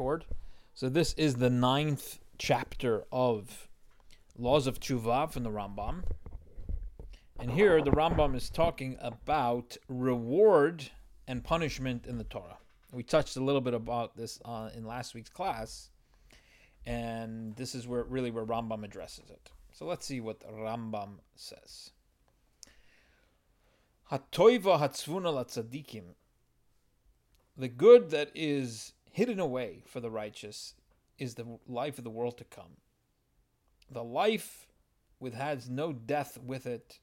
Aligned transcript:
record. 0.00 0.24
So 0.72 0.88
this 0.88 1.12
is 1.18 1.34
the 1.34 1.50
ninth 1.50 2.20
chapter 2.38 3.04
of 3.12 3.68
Laws 4.38 4.66
of 4.66 4.80
Tshuva 4.80 5.30
from 5.30 5.42
the 5.42 5.50
Rambam. 5.50 6.04
And 7.38 7.50
here 7.50 7.82
the 7.82 7.90
Rambam 7.90 8.34
is 8.34 8.48
talking 8.48 8.96
about 8.98 9.76
reward 9.88 10.90
and 11.28 11.44
punishment 11.44 12.06
in 12.06 12.16
the 12.16 12.24
Torah. 12.24 12.56
We 12.92 13.02
touched 13.02 13.36
a 13.36 13.44
little 13.44 13.60
bit 13.60 13.74
about 13.74 14.16
this 14.16 14.40
uh, 14.42 14.70
in 14.74 14.86
last 14.86 15.14
week's 15.14 15.28
class, 15.28 15.90
and 16.86 17.54
this 17.56 17.74
is 17.74 17.86
where 17.86 18.04
really 18.04 18.30
where 18.30 18.46
Rambam 18.46 18.84
addresses 18.84 19.28
it. 19.28 19.50
So 19.72 19.84
let's 19.84 20.06
see 20.06 20.20
what 20.20 20.40
Rambam 20.50 21.18
says. 21.36 21.90
Hatoiva 24.10 24.80
hatzvuna 24.80 25.30
latzadikim. 25.30 26.14
The 27.58 27.68
good 27.68 28.08
that 28.10 28.30
is 28.34 28.94
hidden 29.10 29.40
away 29.40 29.82
for 29.86 30.00
the 30.00 30.10
righteous 30.10 30.74
is 31.18 31.34
the 31.34 31.58
life 31.68 31.98
of 31.98 32.04
the 32.04 32.10
world 32.10 32.38
to 32.38 32.44
come. 32.44 32.76
The 33.90 34.04
life 34.04 34.66
with 35.18 35.34
has 35.34 35.68
no 35.68 35.92
death 35.92 36.38
with 36.38 36.66
it, 36.66 36.98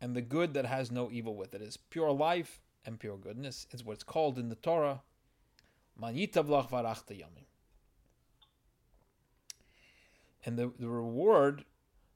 and 0.00 0.14
the 0.14 0.22
good 0.22 0.54
that 0.54 0.66
has 0.66 0.90
no 0.90 1.10
evil 1.10 1.34
with 1.34 1.54
it 1.54 1.62
is 1.62 1.76
pure 1.76 2.12
life 2.12 2.60
and 2.84 3.00
pure 3.00 3.16
goodness. 3.16 3.66
Is 3.72 3.84
what's 3.84 4.04
called 4.04 4.38
in 4.38 4.48
the 4.48 4.54
Torah. 4.54 5.02
And 10.44 10.58
the, 10.58 10.72
the 10.78 10.88
reward 10.88 11.64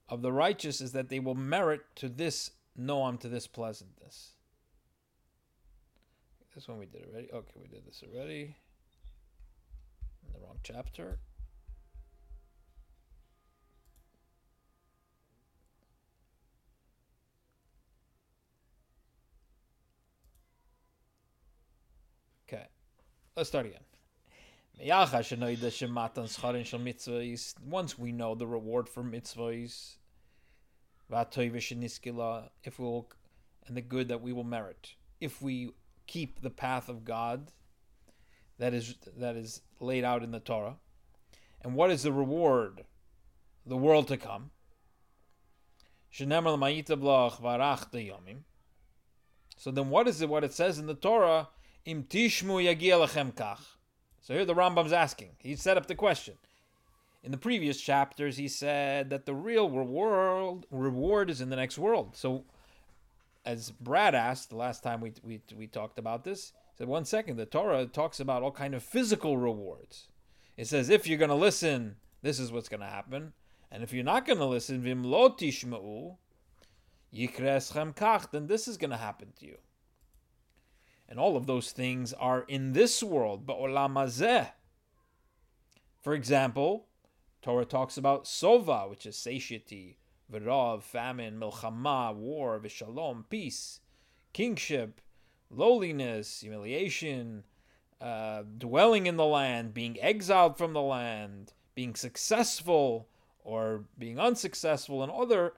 of 0.09 0.23
the 0.23 0.33
righteous 0.33 0.81
is 0.81 0.93
that 0.93 1.09
they 1.09 1.19
will 1.19 1.35
merit 1.35 1.81
to 1.97 2.09
this 2.09 2.53
noam, 2.79 3.19
to 3.21 3.29
this 3.29 3.47
pleasantness. 3.47 4.35
This 6.55 6.69
one 6.69 6.79
we 6.79 6.87
did 6.87 7.07
already. 7.09 7.29
Okay, 7.33 7.55
we 7.61 7.69
did 7.69 7.87
this 7.87 8.03
already. 8.07 8.57
The 10.33 10.41
wrong 10.41 10.59
chapter. 10.63 11.19
Okay, 22.49 22.67
let's 23.37 23.49
start 23.49 23.67
again. 23.67 23.81
Once 27.65 27.99
we 27.99 28.13
know 28.13 28.35
the 28.35 28.47
reward 28.47 28.89
for 28.89 29.03
mitzvahs, 29.03 29.97
if 32.65 32.79
we 32.79 32.85
will, 32.85 33.09
and 33.67 33.77
the 33.77 33.83
good 33.83 34.09
that 34.09 34.23
we 34.23 34.33
will 34.33 34.45
merit, 34.45 34.95
if 35.21 35.43
we 35.43 35.71
keep 36.07 36.41
the 36.41 36.51
path 36.51 36.89
of 36.89 37.05
God 37.05 37.53
that 38.61 38.73
is 38.75 38.95
that 39.17 39.35
is 39.37 39.63
laid 39.81 40.05
out 40.05 40.23
in 40.23 40.31
the 40.31 40.39
Torah. 40.39 40.77
And 41.63 41.75
what 41.75 41.91
is 41.91 42.05
the 42.05 42.13
reward? 42.13 42.85
The 43.67 43.77
world 43.77 44.07
to 44.09 44.17
come. 44.17 44.51
So 46.13 46.25
then 49.71 49.91
what 49.91 50.09
is 50.09 50.23
it 50.23 50.29
what 50.29 50.45
it 50.45 50.53
says 50.53 50.79
in 50.79 50.87
the 50.87 50.95
Torah? 50.95 51.49
Im 51.87 52.05
tishmu 52.05 52.63
kach. 53.35 53.59
So 54.21 54.35
here 54.35 54.45
the 54.45 54.55
Rambam's 54.55 54.93
asking. 54.93 55.31
He 55.39 55.57
set 55.57 55.77
up 55.79 55.87
the 55.87 55.95
question. 55.95 56.35
In 57.23 57.31
the 57.31 57.39
previous 57.39 57.81
chapters, 57.81 58.37
he 58.37 58.49
said 58.49 59.11
that 59.11 59.27
the 59.27 59.35
real 59.35 59.71
reward 59.71 60.67
reward 60.71 61.31
is 61.31 61.41
in 61.41 61.49
the 61.49 61.57
next 61.57 61.79
world. 61.79 62.15
So 62.15 62.45
as 63.45 63.71
Brad 63.71 64.15
asked 64.15 64.51
the 64.51 64.57
last 64.57 64.83
time 64.83 65.01
we, 65.01 65.15
we, 65.23 65.41
we 65.57 65.67
talked 65.67 65.99
about 65.99 66.25
this, 66.25 66.53
said, 66.81 66.89
one 66.89 67.05
second, 67.05 67.37
the 67.37 67.45
Torah 67.45 67.85
talks 67.85 68.21
about 68.21 68.43
all 68.43 68.53
kind 68.53 68.75
of 68.75 68.83
physical 68.83 69.37
rewards. 69.37 70.09
It 70.57 70.67
says, 70.67 70.89
if 70.89 71.07
you're 71.07 71.19
going 71.19 71.29
to 71.29 71.35
listen, 71.35 71.97
this 72.23 72.41
is 72.41 72.51
what's 72.51 72.71
going 72.71 72.81
to 72.81 72.87
happen. 72.87 73.35
And 73.71 73.83
if 73.83 73.93
you're 73.93 74.03
not 74.03 74.25
going 74.25 74.39
to 74.39 74.47
listen, 74.47 74.81
vim 74.81 75.05
yikreschem 75.05 75.55
kach, 77.95 78.31
then 78.31 78.47
this 78.47 78.67
is 78.67 78.79
going 78.79 78.93
to 78.93 78.97
happen 78.97 79.29
to 79.41 79.47
you. 79.47 79.59
And 81.07 81.19
all 81.19 81.37
of 81.37 81.47
those 81.47 81.71
things 81.71 82.15
are 82.15 82.47
in 82.49 82.73
this 82.73 83.03
world, 83.03 83.47
ba'olam. 83.47 84.49
For 86.01 86.15
example, 86.15 86.87
Torah 87.43 87.67
talks 87.67 87.99
about 87.99 88.25
sova, 88.25 88.89
which 88.89 89.05
is 89.05 89.19
satiety, 89.19 89.99
V'rav, 90.33 90.83
famine, 90.83 91.39
milchama, 91.39 92.15
war, 92.17 92.59
v'shalom, 92.59 93.25
peace, 93.29 93.81
kingship, 94.33 95.03
lowliness, 95.51 96.41
humiliation, 96.41 97.45
uh, 98.01 98.43
dwelling 98.59 99.07
in 99.07 99.17
the 99.17 99.27
land, 99.27 99.75
being 99.75 100.01
exiled 100.01 100.57
from 100.57 100.73
the 100.73 100.83
land, 100.83 101.53
being 101.75 101.95
successful 101.95 103.09
or 103.45 103.85
being 103.99 104.19
unsuccessful 104.19 105.03
in 105.03 105.11
other 105.11 105.55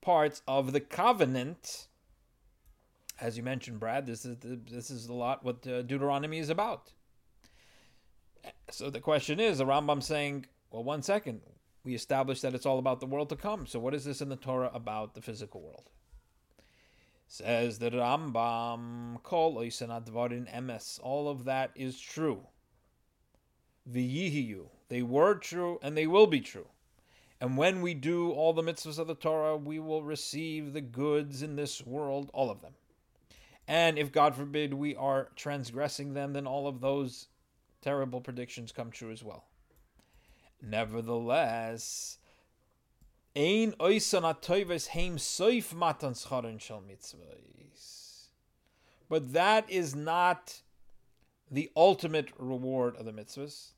parts 0.00 0.42
of 0.46 0.72
the 0.72 0.80
covenant. 0.80 1.88
As 3.20 3.36
you 3.36 3.42
mentioned, 3.42 3.80
Brad, 3.80 4.06
this 4.06 4.24
is 4.24 4.36
this 4.40 4.90
is 4.90 5.06
a 5.06 5.14
lot 5.14 5.44
what 5.44 5.66
uh, 5.66 5.82
Deuteronomy 5.82 6.38
is 6.38 6.50
about. 6.50 6.92
So 8.70 8.90
the 8.90 9.00
question 9.00 9.40
is, 9.40 9.58
the 9.58 9.64
Rambam 9.64 10.02
saying, 10.02 10.46
well, 10.70 10.84
one 10.84 11.02
second, 11.02 11.40
we 11.84 11.94
established 11.94 12.42
that 12.42 12.54
it's 12.54 12.66
all 12.66 12.78
about 12.78 13.00
the 13.00 13.06
world 13.06 13.28
to 13.30 13.36
come. 13.36 13.66
So, 13.66 13.78
what 13.78 13.94
is 13.94 14.04
this 14.04 14.20
in 14.20 14.28
the 14.28 14.36
Torah 14.36 14.70
about 14.74 15.14
the 15.14 15.22
physical 15.22 15.62
world? 15.62 15.88
Says 17.28 17.78
the 17.78 17.90
Rambam, 17.90 19.22
Kol 19.22 19.56
Advarin 19.56 20.52
Emes. 20.54 21.00
All 21.02 21.28
of 21.28 21.44
that 21.44 21.70
is 21.74 22.00
true. 22.00 22.46
V'yihiyu. 23.90 24.66
They 24.88 25.02
were 25.02 25.34
true 25.34 25.78
and 25.82 25.96
they 25.96 26.06
will 26.06 26.26
be 26.26 26.40
true. 26.40 26.68
And 27.40 27.56
when 27.56 27.82
we 27.82 27.94
do 27.94 28.30
all 28.32 28.52
the 28.52 28.62
mitzvahs 28.62 28.98
of 28.98 29.08
the 29.08 29.14
Torah, 29.14 29.56
we 29.56 29.78
will 29.78 30.02
receive 30.02 30.72
the 30.72 30.80
goods 30.80 31.42
in 31.42 31.56
this 31.56 31.84
world, 31.84 32.30
all 32.32 32.50
of 32.50 32.62
them. 32.62 32.74
And 33.68 33.98
if 33.98 34.12
God 34.12 34.34
forbid 34.34 34.72
we 34.72 34.94
are 34.94 35.28
transgressing 35.36 36.14
them, 36.14 36.32
then 36.32 36.46
all 36.46 36.66
of 36.66 36.80
those 36.80 37.28
terrible 37.82 38.20
predictions 38.20 38.72
come 38.72 38.90
true 38.90 39.10
as 39.10 39.22
well. 39.22 39.44
Nevertheless, 40.62 42.18
ein 43.36 43.74
heim 43.78 45.16
soif 45.18 45.74
matan 45.74 46.14
shal. 46.58 46.82
But 49.08 49.32
that 49.34 49.70
is 49.70 49.94
not 49.94 50.62
the 51.50 51.70
ultimate 51.76 52.32
reward 52.38 52.96
of 52.96 53.04
the 53.04 53.12
mitzvahs. 53.12 53.72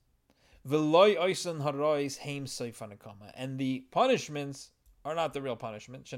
Oisan 0.67 1.63
harois 1.63 2.19
heim 2.19 2.47
soif 2.47 2.79
anakama. 2.79 3.33
And 3.35 3.59
the 3.59 3.81
punishments 3.91 4.71
are 5.05 5.15
not 5.15 5.35
the 5.35 5.43
real 5.43 5.57
punishment. 5.57 6.09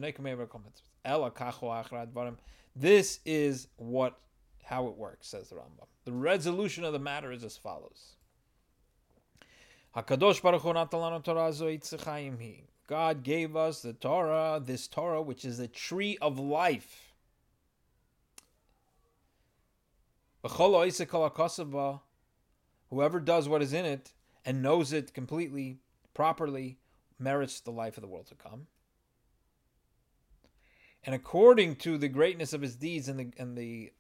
This 2.77 3.21
is 3.25 3.69
what 3.77 4.19
how 4.65 4.87
it 4.87 4.97
works, 4.97 5.27
says 5.27 5.49
the 5.49 5.57
Rambam. 5.57 5.87
The 6.05 6.13
resolution 6.13 6.85
of 6.85 6.93
the 6.93 6.99
matter 6.99 7.33
is 7.33 7.43
as 7.43 7.57
follows. 7.57 8.17
Hakadosh 9.97 10.41
Baruch 10.41 10.63
Hu 10.63 10.73
Torah 11.23 11.51
God 12.91 13.23
gave 13.23 13.55
us 13.55 13.83
the 13.83 13.93
Torah, 13.93 14.61
this 14.61 14.89
Torah, 14.89 15.23
which 15.23 15.45
is 15.45 15.59
the 15.59 15.69
tree 15.69 16.19
of 16.21 16.41
life. 16.41 17.15
Whoever 20.43 20.91
does 23.21 23.49
what 23.49 23.63
is 23.63 23.73
in 23.73 23.85
it 23.85 24.13
and 24.45 24.61
knows 24.61 24.93
it 24.93 25.15
completely, 25.15 25.79
properly, 26.15 26.79
merits 27.17 27.61
the 27.61 27.71
life 27.71 27.97
of 27.97 28.01
the 28.01 28.09
world 28.09 28.27
to 28.27 28.35
come. 28.35 28.67
And 31.05 31.15
according 31.15 31.77
to 31.77 31.97
the 31.97 32.09
greatness 32.09 32.53
of 32.53 32.61
his 32.61 32.75
deeds 32.75 33.07
and 33.07 33.21
the 33.21 33.31
and 33.39 33.57
the 33.57 33.93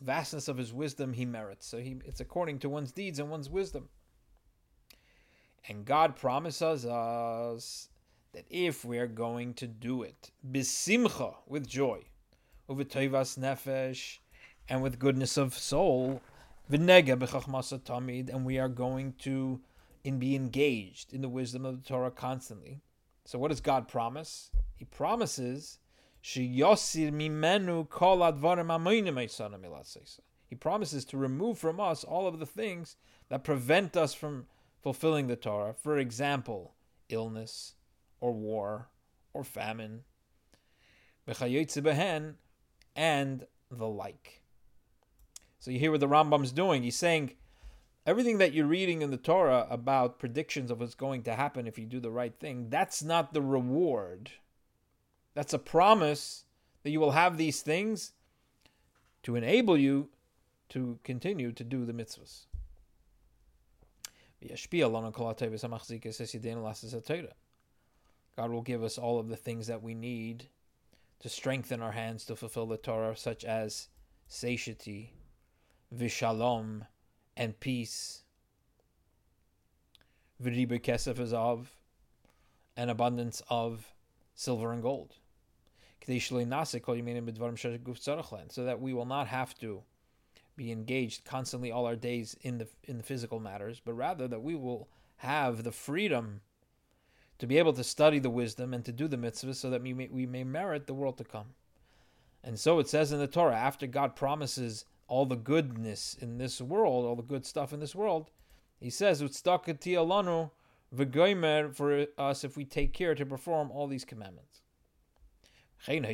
vastness 0.00 0.48
of 0.48 0.56
his 0.56 0.72
wisdom, 0.72 1.12
he 1.12 1.24
merits. 1.24 1.64
So 1.64 1.78
he, 1.78 2.00
it's 2.04 2.18
according 2.18 2.58
to 2.60 2.68
one's 2.68 2.90
deeds 2.90 3.20
and 3.20 3.30
one's 3.30 3.48
wisdom. 3.48 3.88
And 5.68 5.84
God 5.84 6.16
promises 6.16 6.84
us 6.84 7.88
that 8.32 8.44
if 8.50 8.84
we 8.84 8.98
are 8.98 9.06
going 9.06 9.54
to 9.54 9.66
do 9.66 10.02
it, 10.02 10.30
bisimcha, 10.48 11.34
with 11.46 11.66
joy, 11.66 12.02
uvetoivas 12.68 13.38
nefesh, 13.38 14.18
and 14.68 14.82
with 14.82 14.98
goodness 14.98 15.36
of 15.36 15.56
soul, 15.56 16.20
v'nega 16.70 17.18
b'chachmasa 17.18 17.80
tamid, 17.80 18.28
and 18.28 18.44
we 18.44 18.58
are 18.58 18.68
going 18.68 19.14
to 19.18 19.60
in 20.04 20.18
be 20.18 20.34
engaged 20.34 21.12
in 21.12 21.20
the 21.20 21.28
wisdom 21.28 21.64
of 21.64 21.82
the 21.82 21.88
Torah 21.88 22.10
constantly. 22.10 22.80
So 23.24 23.38
what 23.38 23.48
does 23.48 23.60
God 23.60 23.88
promise? 23.88 24.50
He 24.76 24.84
promises 24.84 25.78
sheyosir 26.22 27.12
mimenu 27.12 27.88
kol 27.88 28.18
advarim 28.18 30.20
He 30.48 30.56
promises 30.56 31.04
to 31.06 31.16
remove 31.16 31.58
from 31.58 31.80
us 31.80 32.04
all 32.04 32.26
of 32.26 32.38
the 32.38 32.46
things 32.46 32.96
that 33.28 33.44
prevent 33.44 33.96
us 33.96 34.14
from 34.14 34.46
fulfilling 34.82 35.26
the 35.26 35.36
Torah. 35.36 35.74
For 35.74 35.98
example, 35.98 36.74
illness 37.08 37.74
or 38.20 38.32
war 38.32 38.88
or 39.32 39.44
famine, 39.44 40.04
and 42.96 43.46
the 43.70 43.86
like. 43.86 44.42
So 45.58 45.70
you 45.70 45.78
hear 45.78 45.90
what 45.90 46.00
the 46.00 46.08
Rambam's 46.08 46.52
doing. 46.52 46.82
He's 46.82 46.96
saying 46.96 47.34
everything 48.06 48.38
that 48.38 48.52
you're 48.52 48.66
reading 48.66 49.02
in 49.02 49.10
the 49.10 49.16
Torah 49.16 49.66
about 49.70 50.18
predictions 50.18 50.70
of 50.70 50.80
what's 50.80 50.94
going 50.94 51.22
to 51.24 51.34
happen 51.34 51.66
if 51.66 51.78
you 51.78 51.86
do 51.86 52.00
the 52.00 52.10
right 52.10 52.34
thing, 52.38 52.68
that's 52.70 53.02
not 53.02 53.32
the 53.32 53.42
reward. 53.42 54.30
That's 55.34 55.52
a 55.52 55.58
promise 55.58 56.44
that 56.82 56.90
you 56.90 56.98
will 56.98 57.12
have 57.12 57.36
these 57.36 57.62
things 57.62 58.12
to 59.22 59.36
enable 59.36 59.76
you 59.76 60.08
to 60.70 60.98
continue 61.04 61.52
to 61.52 61.64
do 61.64 61.84
the 61.84 61.92
mitzvahs. 61.92 62.46
God 68.36 68.50
will 68.50 68.62
give 68.62 68.82
us 68.82 68.98
all 68.98 69.18
of 69.18 69.28
the 69.28 69.36
things 69.36 69.66
that 69.66 69.82
we 69.82 69.94
need 69.94 70.48
to 71.20 71.28
strengthen 71.28 71.82
our 71.82 71.92
hands 71.92 72.24
to 72.24 72.36
fulfill 72.36 72.66
the 72.66 72.76
Torah, 72.76 73.16
such 73.16 73.44
as 73.44 73.88
satiety, 74.26 75.12
vishalom, 75.94 76.86
and 77.36 77.58
peace, 77.60 78.22
v'ribe 80.42 80.80
kesef 80.80 81.66
and 82.76 82.90
abundance 82.90 83.42
of 83.50 83.92
silver 84.34 84.72
and 84.72 84.82
gold. 84.82 85.16
So 86.06 86.14
that 88.64 88.78
we 88.80 88.94
will 88.94 89.04
not 89.04 89.26
have 89.26 89.54
to 89.58 89.82
be 90.56 90.72
engaged 90.72 91.24
constantly 91.24 91.70
all 91.70 91.86
our 91.86 91.96
days 91.96 92.36
in 92.40 92.58
the 92.58 92.68
in 92.84 92.96
the 92.96 93.02
physical 93.02 93.38
matters, 93.38 93.80
but 93.84 93.92
rather 93.92 94.26
that 94.26 94.42
we 94.42 94.54
will 94.54 94.88
have 95.16 95.62
the 95.62 95.72
freedom 95.72 96.40
to 97.40 97.46
be 97.46 97.58
able 97.58 97.72
to 97.72 97.82
study 97.82 98.18
the 98.18 98.30
wisdom 98.30 98.72
and 98.74 98.84
to 98.84 98.92
do 98.92 99.08
the 99.08 99.16
mitzvahs 99.16 99.56
so 99.56 99.70
that 99.70 99.82
we 99.82 99.94
may, 99.94 100.08
we 100.08 100.26
may 100.26 100.44
merit 100.44 100.86
the 100.86 100.94
world 100.94 101.16
to 101.18 101.24
come. 101.24 101.46
And 102.44 102.58
so 102.58 102.78
it 102.78 102.88
says 102.88 103.12
in 103.12 103.18
the 103.18 103.26
Torah, 103.26 103.56
after 103.56 103.86
God 103.86 104.14
promises 104.14 104.84
all 105.08 105.24
the 105.24 105.36
goodness 105.36 106.14
in 106.20 106.36
this 106.38 106.60
world, 106.60 107.06
all 107.06 107.16
the 107.16 107.22
good 107.22 107.46
stuff 107.46 107.72
in 107.72 107.80
this 107.80 107.94
world, 107.94 108.30
he 108.78 108.90
says, 108.90 109.22
alanu 109.22 110.50
for 111.74 112.06
us 112.18 112.44
if 112.44 112.56
we 112.56 112.64
take 112.64 112.92
care 112.92 113.14
to 113.14 113.24
perform 113.26 113.70
all 113.70 113.86
these 113.86 114.04
commandments. 114.04 114.60
And 115.86 116.04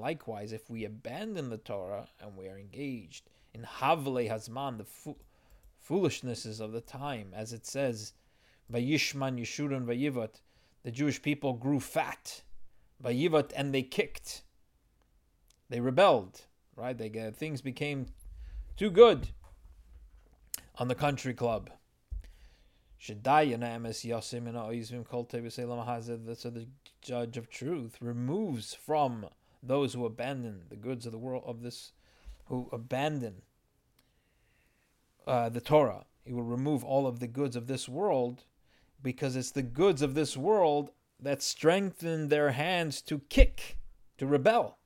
likewise, 0.00 0.52
if 0.52 0.70
we 0.70 0.84
abandon 0.84 1.50
the 1.50 1.58
Torah 1.58 2.08
and 2.22 2.36
we 2.36 2.48
are 2.48 2.58
engaged 2.58 3.28
in 3.52 3.64
Havle 3.64 4.14
Hazman, 4.14 4.78
the 4.78 5.14
foolishnesses 5.86 6.58
of 6.58 6.72
the 6.72 6.80
time, 6.80 7.28
as 7.32 7.52
it 7.52 7.64
says, 7.64 8.12
Vayishman 8.72 9.38
Yeshurun 9.38 9.84
Vayivot, 9.84 10.40
the 10.82 10.90
Jewish 10.90 11.22
people 11.22 11.52
grew 11.52 11.78
fat, 11.78 12.42
Vayivot, 13.02 13.52
and 13.54 13.72
they 13.72 13.84
kicked. 13.84 14.42
They 15.68 15.80
rebelled, 15.80 16.40
right? 16.74 16.98
They 16.98 17.08
things 17.30 17.60
became 17.60 18.06
too 18.76 18.90
good 18.90 19.28
on 20.76 20.88
the 20.88 20.96
country 20.96 21.34
club. 21.34 21.70
So 22.98 23.14
the 23.14 23.20
judge 27.00 27.36
of 27.36 27.48
truth 27.48 27.96
removes 28.00 28.74
from 28.74 29.26
those 29.62 29.94
who 29.94 30.04
abandon 30.04 30.62
the 30.68 30.76
goods 30.76 31.06
of 31.06 31.12
the 31.12 31.18
world 31.18 31.44
of 31.46 31.62
this, 31.62 31.92
who 32.46 32.68
abandon 32.72 33.42
uh, 35.26 35.48
the 35.48 35.60
Torah. 35.60 36.04
He 36.24 36.32
will 36.32 36.42
remove 36.42 36.84
all 36.84 37.06
of 37.06 37.20
the 37.20 37.26
goods 37.28 37.56
of 37.56 37.66
this 37.66 37.88
world 37.88 38.44
because 39.02 39.36
it's 39.36 39.52
the 39.52 39.62
goods 39.62 40.02
of 40.02 40.14
this 40.14 40.36
world 40.36 40.90
that 41.20 41.42
strengthen 41.42 42.28
their 42.28 42.50
hands 42.50 43.00
to 43.02 43.20
kick, 43.28 43.78
to 44.18 44.26
rebel. 44.26 44.78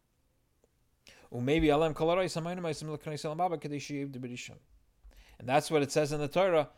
And 5.38 5.48
that's 5.48 5.70
what 5.70 5.82
it 5.82 5.92
says 5.92 6.12
in 6.12 6.20
the 6.20 6.28
Torah. 6.28 6.69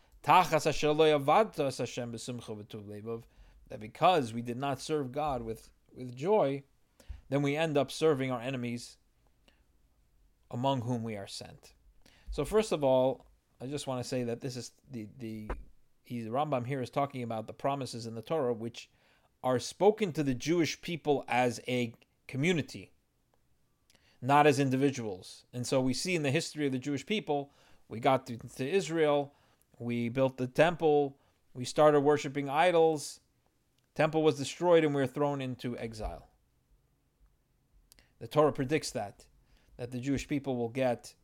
That 3.68 3.80
because 3.80 4.32
we 4.34 4.42
did 4.42 4.58
not 4.58 4.80
serve 4.80 5.10
God 5.10 5.42
with, 5.42 5.70
with 5.96 6.14
joy, 6.14 6.62
then 7.28 7.42
we 7.42 7.56
end 7.56 7.76
up 7.76 7.90
serving 7.90 8.30
our 8.30 8.40
enemies 8.40 8.98
among 10.50 10.82
whom 10.82 11.02
we 11.02 11.16
are 11.16 11.26
sent. 11.26 11.72
So 12.30 12.44
first 12.44 12.72
of 12.72 12.84
all, 12.84 13.26
I 13.62 13.66
just 13.66 13.86
want 13.86 14.02
to 14.02 14.08
say 14.08 14.24
that 14.24 14.40
this 14.40 14.56
is 14.56 14.72
the 14.90 15.06
the 15.20 15.48
the 16.06 16.24
Rambam 16.24 16.66
here 16.66 16.82
is 16.82 16.90
talking 16.90 17.22
about 17.22 17.46
the 17.46 17.52
promises 17.52 18.06
in 18.06 18.16
the 18.16 18.22
Torah 18.22 18.52
which 18.52 18.90
are 19.44 19.60
spoken 19.60 20.12
to 20.12 20.24
the 20.24 20.34
Jewish 20.34 20.80
people 20.80 21.24
as 21.28 21.60
a 21.68 21.94
community, 22.26 22.90
not 24.20 24.46
as 24.48 24.58
individuals. 24.58 25.44
And 25.52 25.64
so 25.64 25.80
we 25.80 25.94
see 25.94 26.16
in 26.16 26.24
the 26.24 26.30
history 26.32 26.66
of 26.66 26.72
the 26.72 26.78
Jewish 26.78 27.06
people, 27.06 27.52
we 27.88 28.00
got 28.00 28.26
to, 28.26 28.36
to 28.36 28.68
Israel, 28.68 29.32
we 29.78 30.08
built 30.08 30.38
the 30.38 30.48
temple, 30.48 31.16
we 31.54 31.64
started 31.64 32.00
worshiping 32.00 32.48
idols, 32.48 33.20
temple 33.94 34.24
was 34.24 34.38
destroyed, 34.38 34.82
and 34.84 34.92
we 34.94 35.00
were 35.00 35.06
thrown 35.06 35.40
into 35.40 35.78
exile. 35.78 36.28
The 38.18 38.26
Torah 38.26 38.52
predicts 38.52 38.90
that 38.90 39.24
that 39.76 39.92
the 39.92 40.00
Jewish 40.00 40.26
people 40.26 40.56
will 40.56 40.68
get 40.68 41.14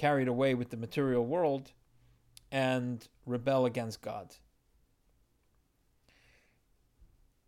carried 0.00 0.28
away 0.28 0.56
with 0.56 0.72
the 0.72 0.80
material 0.80 1.26
world 1.26 1.72
and 2.50 3.06
rebel 3.26 3.66
against 3.66 4.00
God. 4.00 4.32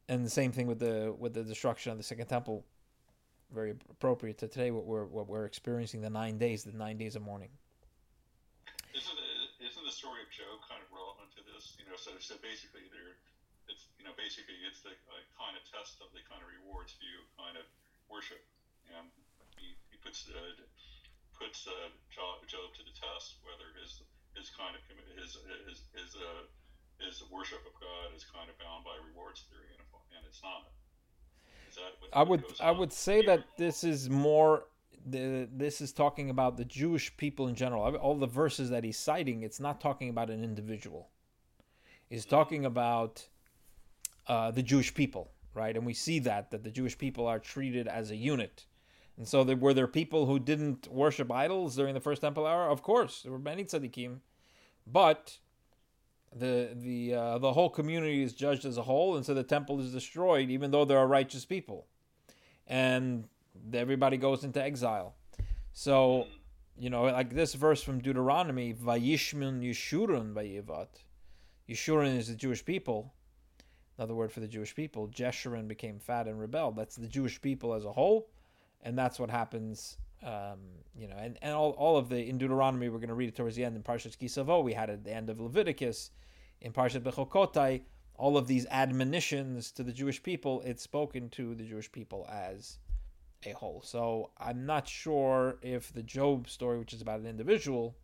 And 0.06 0.20
the 0.20 0.28
same 0.30 0.52
thing 0.52 0.68
with 0.68 0.78
the 0.78 1.16
with 1.16 1.32
the 1.32 1.44
destruction 1.48 1.92
of 1.92 1.96
the 1.96 2.04
second 2.04 2.28
temple, 2.28 2.68
very 3.48 3.72
appropriate 3.88 4.36
to 4.44 4.48
today. 4.52 4.70
What 4.70 4.84
we're 4.84 5.08
what 5.08 5.32
we're 5.32 5.48
experiencing 5.48 6.04
the 6.04 6.12
nine 6.12 6.36
days, 6.36 6.62
the 6.62 6.76
nine 6.76 6.98
days 7.00 7.16
of 7.16 7.22
mourning. 7.24 7.48
Isn't 8.92 9.16
isn't 9.64 9.86
the 9.88 9.96
story 9.96 10.20
of 10.20 10.28
Job 10.28 10.60
kind 10.68 10.84
of 10.84 10.92
relevant 10.92 11.32
to 11.40 11.42
this? 11.48 11.72
You 11.80 11.88
know, 11.88 11.96
so 11.96 12.12
so 12.20 12.36
basically 12.44 12.84
there, 12.92 13.16
it's 13.72 13.88
you 13.96 14.04
know 14.04 14.12
basically 14.20 14.60
it's 14.68 14.84
the 14.84 14.92
uh, 14.92 15.24
kind 15.40 15.56
of 15.56 15.64
test 15.72 16.04
of 16.04 16.12
the 16.12 16.20
kind 16.28 16.44
of 16.44 16.48
rewards 16.52 16.92
for 16.92 17.08
you 17.08 17.24
kind 17.32 17.56
of 17.56 17.64
worship, 18.12 18.44
and 18.92 19.08
he, 19.56 19.72
he 19.88 19.96
puts 20.04 20.28
the 20.28 20.36
puts 21.42 21.66
uh, 21.66 21.90
Job 22.14 22.70
to 22.78 22.82
the 22.86 22.94
test 22.94 23.42
whether 23.42 23.66
his 23.82 24.06
his 24.38 24.50
kind 24.54 24.78
of 24.78 24.82
his 25.18 25.42
his 25.66 25.78
his 25.90 26.14
uh, 26.14 26.46
his 27.02 27.22
worship 27.30 27.66
of 27.66 27.74
God 27.82 28.14
is 28.14 28.24
kind 28.30 28.46
of 28.48 28.54
bound 28.58 28.84
by 28.84 28.94
rewards 29.10 29.42
theory, 29.50 29.74
and, 29.74 29.82
and 30.14 30.22
it's 30.26 30.40
not. 30.42 30.70
I 32.12 32.22
would 32.22 32.44
I 32.60 32.70
would 32.70 32.92
say 32.92 33.24
that 33.26 33.44
this 33.56 33.82
is 33.82 34.10
more 34.10 34.64
the, 35.06 35.48
this 35.52 35.80
is 35.80 35.92
talking 35.92 36.30
about 36.30 36.56
the 36.56 36.64
Jewish 36.64 37.16
people 37.16 37.48
in 37.48 37.54
general. 37.54 37.96
All 37.96 38.14
the 38.14 38.26
verses 38.26 38.70
that 38.70 38.84
he's 38.84 38.98
citing, 38.98 39.42
it's 39.42 39.58
not 39.58 39.80
talking 39.80 40.10
about 40.10 40.30
an 40.30 40.44
individual. 40.44 41.08
He's 42.08 42.26
talking 42.26 42.66
about 42.66 43.26
uh, 44.28 44.50
the 44.50 44.62
Jewish 44.62 44.92
people, 44.92 45.30
right? 45.54 45.74
And 45.74 45.86
we 45.86 45.94
see 45.94 46.18
that 46.20 46.50
that 46.50 46.62
the 46.62 46.70
Jewish 46.70 46.96
people 46.96 47.26
are 47.26 47.38
treated 47.38 47.88
as 47.88 48.10
a 48.10 48.16
unit. 48.16 48.66
And 49.18 49.28
so, 49.28 49.44
there, 49.44 49.56
were 49.56 49.74
there 49.74 49.86
people 49.86 50.26
who 50.26 50.38
didn't 50.38 50.88
worship 50.88 51.30
idols 51.30 51.76
during 51.76 51.94
the 51.94 52.00
first 52.00 52.22
temple 52.22 52.46
era? 52.46 52.72
Of 52.72 52.82
course, 52.82 53.22
there 53.22 53.32
were 53.32 53.38
many 53.38 53.64
tzaddikim, 53.64 54.18
but 54.86 55.38
the 56.34 56.70
the 56.74 57.14
uh, 57.14 57.38
the 57.38 57.52
whole 57.52 57.68
community 57.68 58.22
is 58.22 58.32
judged 58.32 58.64
as 58.64 58.78
a 58.78 58.82
whole, 58.82 59.16
and 59.16 59.24
so 59.24 59.34
the 59.34 59.42
temple 59.42 59.80
is 59.80 59.92
destroyed, 59.92 60.50
even 60.50 60.70
though 60.70 60.84
there 60.84 60.98
are 60.98 61.06
righteous 61.06 61.44
people, 61.44 61.86
and 62.66 63.28
everybody 63.74 64.16
goes 64.16 64.44
into 64.44 64.62
exile. 64.62 65.14
So, 65.74 66.26
you 66.78 66.90
know, 66.90 67.02
like 67.04 67.34
this 67.34 67.54
verse 67.54 67.82
from 67.82 68.00
Deuteronomy, 68.00 68.72
"Vayishmin 68.72 69.60
Yeshurun 69.60 70.32
vayivat." 70.32 70.88
Yeshurun 71.68 72.16
is 72.16 72.28
the 72.28 72.34
Jewish 72.34 72.64
people. 72.64 73.12
Another 73.98 74.14
word 74.14 74.32
for 74.32 74.40
the 74.40 74.48
Jewish 74.48 74.74
people. 74.74 75.08
Jeshurun 75.08 75.68
became 75.68 75.98
fat 75.98 76.26
and 76.26 76.40
rebelled. 76.40 76.76
That's 76.76 76.96
the 76.96 77.08
Jewish 77.08 77.40
people 77.40 77.74
as 77.74 77.84
a 77.84 77.92
whole 77.92 78.30
and 78.82 78.98
that's 78.98 79.18
what 79.18 79.30
happens. 79.30 79.96
Um, 80.22 80.60
you 80.96 81.08
know, 81.08 81.16
and, 81.18 81.36
and 81.42 81.52
all, 81.52 81.70
all 81.72 81.96
of 81.96 82.08
the 82.08 82.28
in 82.28 82.38
Deuteronomy, 82.38 82.88
we're 82.88 82.98
going 82.98 83.08
to 83.08 83.14
read 83.14 83.28
it 83.28 83.36
towards 83.36 83.56
the 83.56 83.64
end 83.64 83.76
in 83.76 83.82
Parshat 83.82 84.16
Ki 84.18 84.28
Savo. 84.28 84.60
We 84.60 84.72
had 84.72 84.88
at 84.88 85.04
the 85.04 85.12
end 85.12 85.30
of 85.30 85.40
Leviticus, 85.40 86.10
in 86.62 86.72
Parshat 86.72 87.02
Bechokotai. 87.02 87.82
All 88.14 88.36
of 88.36 88.46
these 88.46 88.66
admonitions 88.70 89.72
to 89.72 89.82
the 89.82 89.92
Jewish 89.92 90.22
people, 90.22 90.62
it's 90.64 90.82
spoken 90.82 91.28
to 91.30 91.54
the 91.54 91.64
Jewish 91.64 91.90
people 91.90 92.28
as 92.30 92.78
a 93.44 93.52
whole. 93.52 93.82
So 93.84 94.30
I'm 94.38 94.64
not 94.64 94.86
sure 94.86 95.58
if 95.62 95.92
the 95.92 96.02
Job 96.02 96.48
story, 96.48 96.78
which 96.78 96.92
is 96.92 97.02
about 97.02 97.20
an 97.20 97.26
individual, 97.26 97.96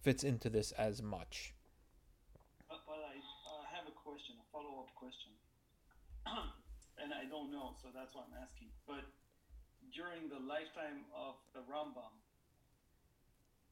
fits 0.00 0.24
into 0.24 0.48
this 0.48 0.72
as 0.72 1.02
much. 1.02 1.52
I 2.70 2.76
have 3.76 3.86
a 3.86 3.92
question, 3.92 4.36
a 4.40 4.46
follow 4.52 4.80
up 4.80 4.94
question. 4.94 5.32
and 7.02 7.12
I 7.12 7.28
don't 7.28 7.52
know, 7.52 7.74
so 7.82 7.88
that's 7.94 8.14
why 8.14 8.22
I'm 8.22 8.42
asking. 8.42 8.68
But 8.86 9.04
during 9.94 10.26
the 10.28 10.42
lifetime 10.42 11.06
of 11.14 11.38
the 11.54 11.62
Rambam, 11.70 12.10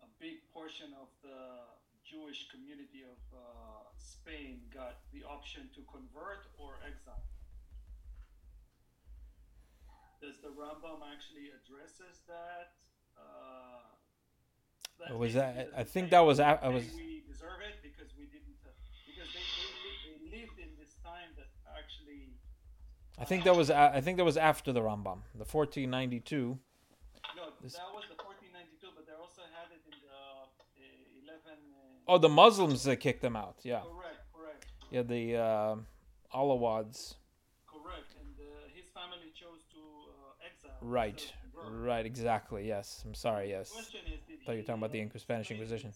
a 0.02 0.08
big 0.22 0.38
portion 0.54 0.94
of 0.94 1.10
the 1.22 1.66
Jewish 2.06 2.46
community 2.50 3.02
of 3.02 3.18
uh, 3.34 3.90
Spain 3.98 4.62
got 4.72 5.02
the 5.12 5.26
option 5.26 5.66
to 5.74 5.82
convert 5.90 6.46
or 6.58 6.78
exile. 6.86 7.26
Does 10.22 10.38
the 10.38 10.54
Rambam 10.54 11.02
actually 11.02 11.50
addresses 11.50 12.22
that? 12.30 12.78
Uh, 13.18 13.90
That's 15.02 15.12
Was 15.18 15.34
that- 15.34 15.70
I 15.76 15.82
think 15.82 16.10
that 16.14 16.20
was 16.22 16.38
I 16.38 16.68
was- 16.70 16.86
We 16.94 17.26
deserve 17.26 17.58
it 17.66 17.82
because 17.82 18.14
we 18.14 18.26
didn't. 18.30 18.54
Uh, 18.62 18.70
because 19.06 19.26
they, 19.34 19.42
they, 19.42 19.94
they 20.06 20.16
lived 20.38 20.58
in 20.62 20.70
this 20.78 20.94
time 21.02 21.34
that 21.34 21.50
actually. 21.66 22.38
I 23.18 23.24
think 23.24 23.44
that 23.44 23.54
was 23.56 23.70
I 23.70 24.00
think 24.00 24.16
that 24.18 24.24
was 24.24 24.36
after 24.36 24.72
the 24.72 24.80
Rambam, 24.80 25.20
the 25.34 25.44
1492. 25.44 26.58
No, 27.36 27.44
that 27.44 27.62
was 27.62 28.04
the 28.08 28.16
1492, 28.18 28.88
but 28.96 29.06
they 29.06 29.12
also 29.14 29.42
had 29.54 29.70
it 29.70 29.80
in 29.86 29.94
the 30.02 30.12
uh, 30.12 31.24
11. 31.24 31.40
Uh, 31.72 32.08
Oh, 32.08 32.18
the 32.18 32.28
Muslims 32.28 32.82
that 32.84 32.96
kicked 32.96 33.22
them 33.22 33.36
out. 33.36 33.56
Yeah, 33.62 33.80
Correct, 33.80 34.20
correct, 34.34 34.66
yeah, 34.90 35.02
the 35.02 35.36
uh, 35.36 35.76
Almohads. 36.32 37.14
correct. 37.68 38.10
And 38.20 38.34
uh, 38.40 38.66
his 38.74 38.86
family 38.90 39.30
chose 39.34 39.62
to 39.72 39.78
uh, 39.78 40.46
exile. 40.48 40.76
Right, 40.82 41.12
instead 41.14 41.34
of 41.54 41.62
convert. 41.70 41.86
right, 41.86 42.04
exactly. 42.06 42.66
Yes, 42.66 43.04
I'm 43.06 43.14
sorry. 43.14 43.50
Yes, 43.50 43.68
The 43.70 43.74
question 43.76 44.00
is, 44.12 44.20
did 44.26 44.42
thought 44.44 44.52
you 44.52 44.58
were 44.58 44.66
talking 44.66 44.82
about 44.82 44.92
the 44.92 45.00
Inquis- 45.00 45.20
Spanish 45.22 45.50
Inquisition. 45.52 45.92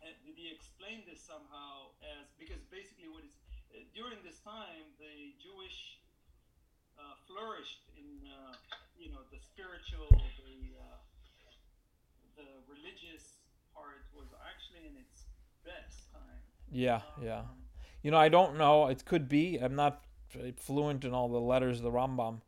uh, 0.00 0.06
did 0.24 0.36
he 0.36 0.52
explain 0.54 1.02
this 1.10 1.20
somehow 1.20 1.90
as 2.06 2.28
because 2.38 2.62
basically 2.70 3.08
what 3.10 3.24
is 3.24 3.34
uh, 3.74 3.82
during 3.94 4.18
this 4.22 4.38
time 4.46 4.86
the 5.02 5.34
Jewish 5.42 5.98
uh, 7.00 7.16
flourished 7.26 7.80
in 7.96 8.28
uh, 8.28 8.54
you 8.98 9.08
know 9.10 9.24
the 9.32 9.40
spiritual 9.40 10.06
the 10.12 10.76
uh, 10.76 10.98
the 12.36 12.48
religious 12.68 13.40
part 13.74 14.04
was 14.14 14.28
actually 14.44 14.86
in 14.88 14.96
its 15.00 15.24
best 15.64 16.12
time. 16.12 16.40
Yeah, 16.70 17.00
yeah. 17.22 17.40
Um, 17.40 17.56
You 18.02 18.10
know, 18.10 18.18
I 18.18 18.28
don't 18.28 18.56
know. 18.56 18.86
It 18.88 19.04
could 19.04 19.28
be. 19.28 19.58
I'm 19.58 19.74
not 19.74 20.04
fluent 20.56 21.04
in 21.04 21.12
all 21.12 21.28
the 21.28 21.40
letters 21.40 21.78
of 21.78 21.84
the 21.84 21.90
Rambam, 21.90 22.40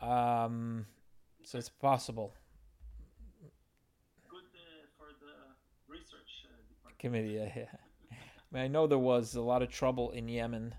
um, 0.00 0.86
so 1.44 1.58
it's 1.58 1.68
possible. 1.70 2.34
Good 4.28 4.44
uh, 4.54 4.86
for 4.98 5.08
the 5.20 5.32
research 5.88 6.44
uh, 6.44 6.52
department. 6.68 6.98
Committee. 6.98 7.34
Yeah, 7.34 7.50
yeah. 7.56 7.78
I 8.12 8.54
mean, 8.54 8.64
I 8.64 8.68
know 8.68 8.86
there 8.86 8.98
was 8.98 9.34
a 9.34 9.40
lot 9.40 9.62
of 9.62 9.70
trouble 9.70 10.10
in 10.10 10.28
Yemen, 10.28 10.74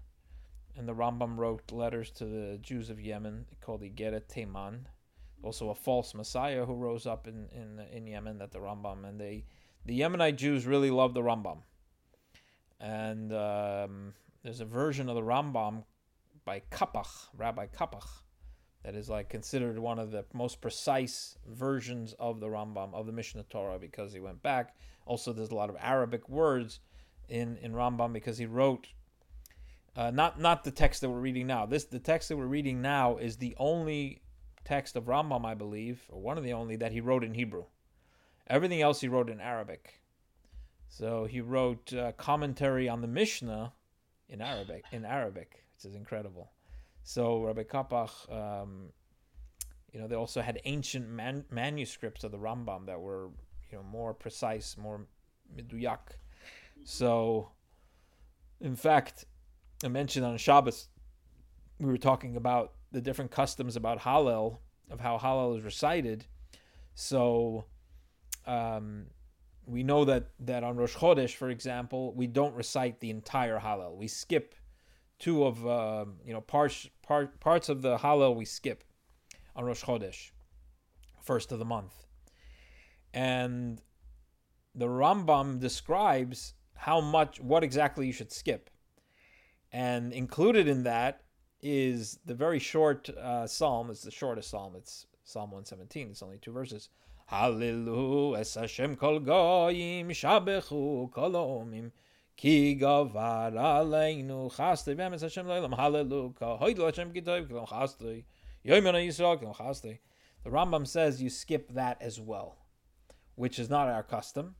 and 0.75 0.87
the 0.87 0.93
Rambam 0.93 1.37
wrote 1.37 1.71
letters 1.71 2.09
to 2.11 2.25
the 2.25 2.57
Jews 2.61 2.89
of 2.89 2.99
Yemen 2.99 3.45
called 3.61 3.81
the 3.81 3.89
Geret 3.89 4.27
Teman, 4.27 4.85
also 5.41 5.69
a 5.69 5.75
false 5.75 6.13
messiah 6.13 6.65
who 6.65 6.75
rose 6.75 7.05
up 7.05 7.27
in, 7.27 7.47
in 7.51 7.79
in 7.91 8.07
Yemen 8.07 8.37
that 8.39 8.51
the 8.51 8.59
Rambam 8.59 9.07
and 9.07 9.19
they 9.19 9.45
the 9.85 9.99
Yemenite 9.99 10.37
Jews 10.37 10.65
really 10.65 10.89
loved 10.89 11.13
the 11.13 11.21
Rambam, 11.21 11.59
and 12.79 13.33
um, 13.33 14.13
there's 14.43 14.61
a 14.61 14.65
version 14.65 15.09
of 15.09 15.15
the 15.15 15.21
Rambam 15.21 15.83
by 16.45 16.61
Kapach, 16.71 17.27
Rabbi 17.37 17.67
Kapach, 17.67 18.07
that 18.83 18.95
is 18.95 19.09
like 19.09 19.29
considered 19.29 19.79
one 19.79 19.99
of 19.99 20.11
the 20.11 20.25
most 20.33 20.61
precise 20.61 21.37
versions 21.47 22.13
of 22.19 22.39
the 22.39 22.47
Rambam 22.47 22.93
of 22.93 23.05
the 23.05 23.11
Mishnah 23.11 23.43
Torah 23.43 23.79
because 23.79 24.13
he 24.13 24.19
went 24.19 24.41
back. 24.41 24.75
Also, 25.05 25.33
there's 25.33 25.51
a 25.51 25.55
lot 25.55 25.69
of 25.69 25.77
Arabic 25.79 26.27
words 26.29 26.79
in 27.29 27.57
in 27.57 27.73
Rambam 27.73 28.13
because 28.13 28.37
he 28.37 28.45
wrote. 28.45 28.87
Uh, 29.95 30.09
not 30.09 30.39
not 30.39 30.63
the 30.63 30.71
text 30.71 31.01
that 31.01 31.09
we're 31.09 31.19
reading 31.19 31.45
now. 31.45 31.65
This 31.65 31.85
the 31.85 31.99
text 31.99 32.29
that 32.29 32.37
we're 32.37 32.47
reading 32.47 32.81
now 32.81 33.17
is 33.17 33.37
the 33.37 33.55
only 33.57 34.21
text 34.65 34.95
of 34.95 35.05
Rambam, 35.05 35.45
I 35.45 35.53
believe, 35.53 36.05
or 36.09 36.19
one 36.19 36.37
of 36.37 36.43
the 36.43 36.53
only 36.53 36.75
that 36.77 36.91
he 36.91 37.01
wrote 37.01 37.23
in 37.23 37.33
Hebrew. 37.33 37.65
Everything 38.47 38.81
else 38.81 39.01
he 39.01 39.07
wrote 39.07 39.29
in 39.29 39.39
Arabic. 39.39 40.01
So 40.89 41.25
he 41.25 41.41
wrote 41.41 41.93
uh, 41.93 42.11
commentary 42.13 42.89
on 42.89 43.01
the 43.01 43.07
Mishnah 43.07 43.73
in 44.29 44.41
Arabic. 44.41 44.83
In 44.91 45.05
Arabic, 45.05 45.63
which 45.75 45.89
is 45.89 45.95
incredible. 45.95 46.51
So 47.03 47.41
Rabbi 47.43 47.63
Kapach, 47.63 48.31
um, 48.31 48.89
you 49.91 49.99
know, 49.99 50.07
they 50.07 50.15
also 50.15 50.41
had 50.41 50.59
ancient 50.65 51.09
man- 51.09 51.45
manuscripts 51.51 52.23
of 52.23 52.31
the 52.31 52.37
Rambam 52.37 52.85
that 52.87 52.99
were, 52.99 53.29
you 53.71 53.77
know, 53.77 53.83
more 53.83 54.13
precise, 54.13 54.77
more 54.77 55.05
miduyak. 55.55 56.17
So, 56.83 57.49
in 58.59 58.75
fact, 58.75 59.25
I 59.83 59.87
mentioned 59.87 60.25
on 60.25 60.37
Shabbos, 60.37 60.87
we 61.79 61.87
were 61.87 61.97
talking 61.97 62.35
about 62.35 62.73
the 62.91 63.01
different 63.01 63.31
customs 63.31 63.75
about 63.75 63.99
Hallel, 63.99 64.59
of 64.89 64.99
how 64.99 65.17
Hallel 65.17 65.57
is 65.57 65.63
recited. 65.63 66.25
So, 66.95 67.65
um, 68.45 69.07
we 69.65 69.83
know 69.83 70.05
that, 70.05 70.29
that 70.41 70.63
on 70.63 70.75
Rosh 70.75 70.95
Chodesh, 70.95 71.35
for 71.35 71.49
example, 71.49 72.13
we 72.13 72.27
don't 72.27 72.53
recite 72.55 72.99
the 72.99 73.09
entire 73.09 73.59
Hallel. 73.59 73.95
We 73.95 74.07
skip 74.07 74.55
two 75.19 75.45
of, 75.45 75.65
uh, 75.65 76.05
you 76.25 76.33
know, 76.33 76.41
parts, 76.41 76.89
part, 77.01 77.39
parts 77.39 77.69
of 77.69 77.81
the 77.81 77.97
Hallel 77.97 78.35
we 78.35 78.45
skip 78.45 78.83
on 79.55 79.63
Rosh 79.63 79.83
Chodesh, 79.83 80.31
first 81.21 81.51
of 81.51 81.59
the 81.59 81.65
month. 81.65 82.05
And 83.13 83.81
the 84.75 84.87
Rambam 84.87 85.59
describes 85.59 86.55
how 86.75 86.99
much, 86.99 87.39
what 87.39 87.63
exactly 87.63 88.07
you 88.07 88.13
should 88.13 88.31
skip. 88.31 88.69
And 89.73 90.13
included 90.13 90.67
in 90.67 90.83
that 90.83 91.23
is 91.61 92.19
the 92.25 92.35
very 92.35 92.59
short 92.59 93.09
uh, 93.09 93.47
psalm. 93.47 93.89
It's 93.89 94.03
the 94.03 94.11
shortest 94.11 94.51
psalm. 94.51 94.75
It's 94.77 95.07
Psalm 95.23 95.49
117. 95.51 96.09
It's 96.11 96.21
only 96.21 96.37
two 96.37 96.51
verses. 96.51 96.89
Hallelu 97.31 98.37
es 98.37 98.53
Hashem 98.53 98.95
kol 98.97 99.19
goyim 99.19 100.09
shabechu 100.09 101.11
kol 101.11 101.31
omim 101.31 101.91
ki 102.35 102.77
gavar 102.79 103.53
aleinu 103.53 104.53
chastei 104.53 104.95
v'em 104.95 105.13
es 105.13 105.21
Hashem 105.21 105.47
le'olam 105.47 105.75
Hallelu 105.75 106.35
ka 106.35 106.59
hoidel 106.59 106.85
Hashem 106.85 107.13
kitov 107.13 107.49
kol 107.49 107.65
chastei 107.65 108.25
yoymen 108.63 108.93
Yisrael 108.93 109.39
kol 109.39 109.55
chastei 109.55 109.99
The 110.43 110.49
Rambam 110.49 110.85
says 110.85 111.21
you 111.21 111.29
skip 111.29 111.73
that 111.73 112.01
as 112.01 112.19
well, 112.19 112.57
which 113.35 113.57
is 113.57 113.69
not 113.69 113.87
our 113.87 114.03
custom, 114.03 114.55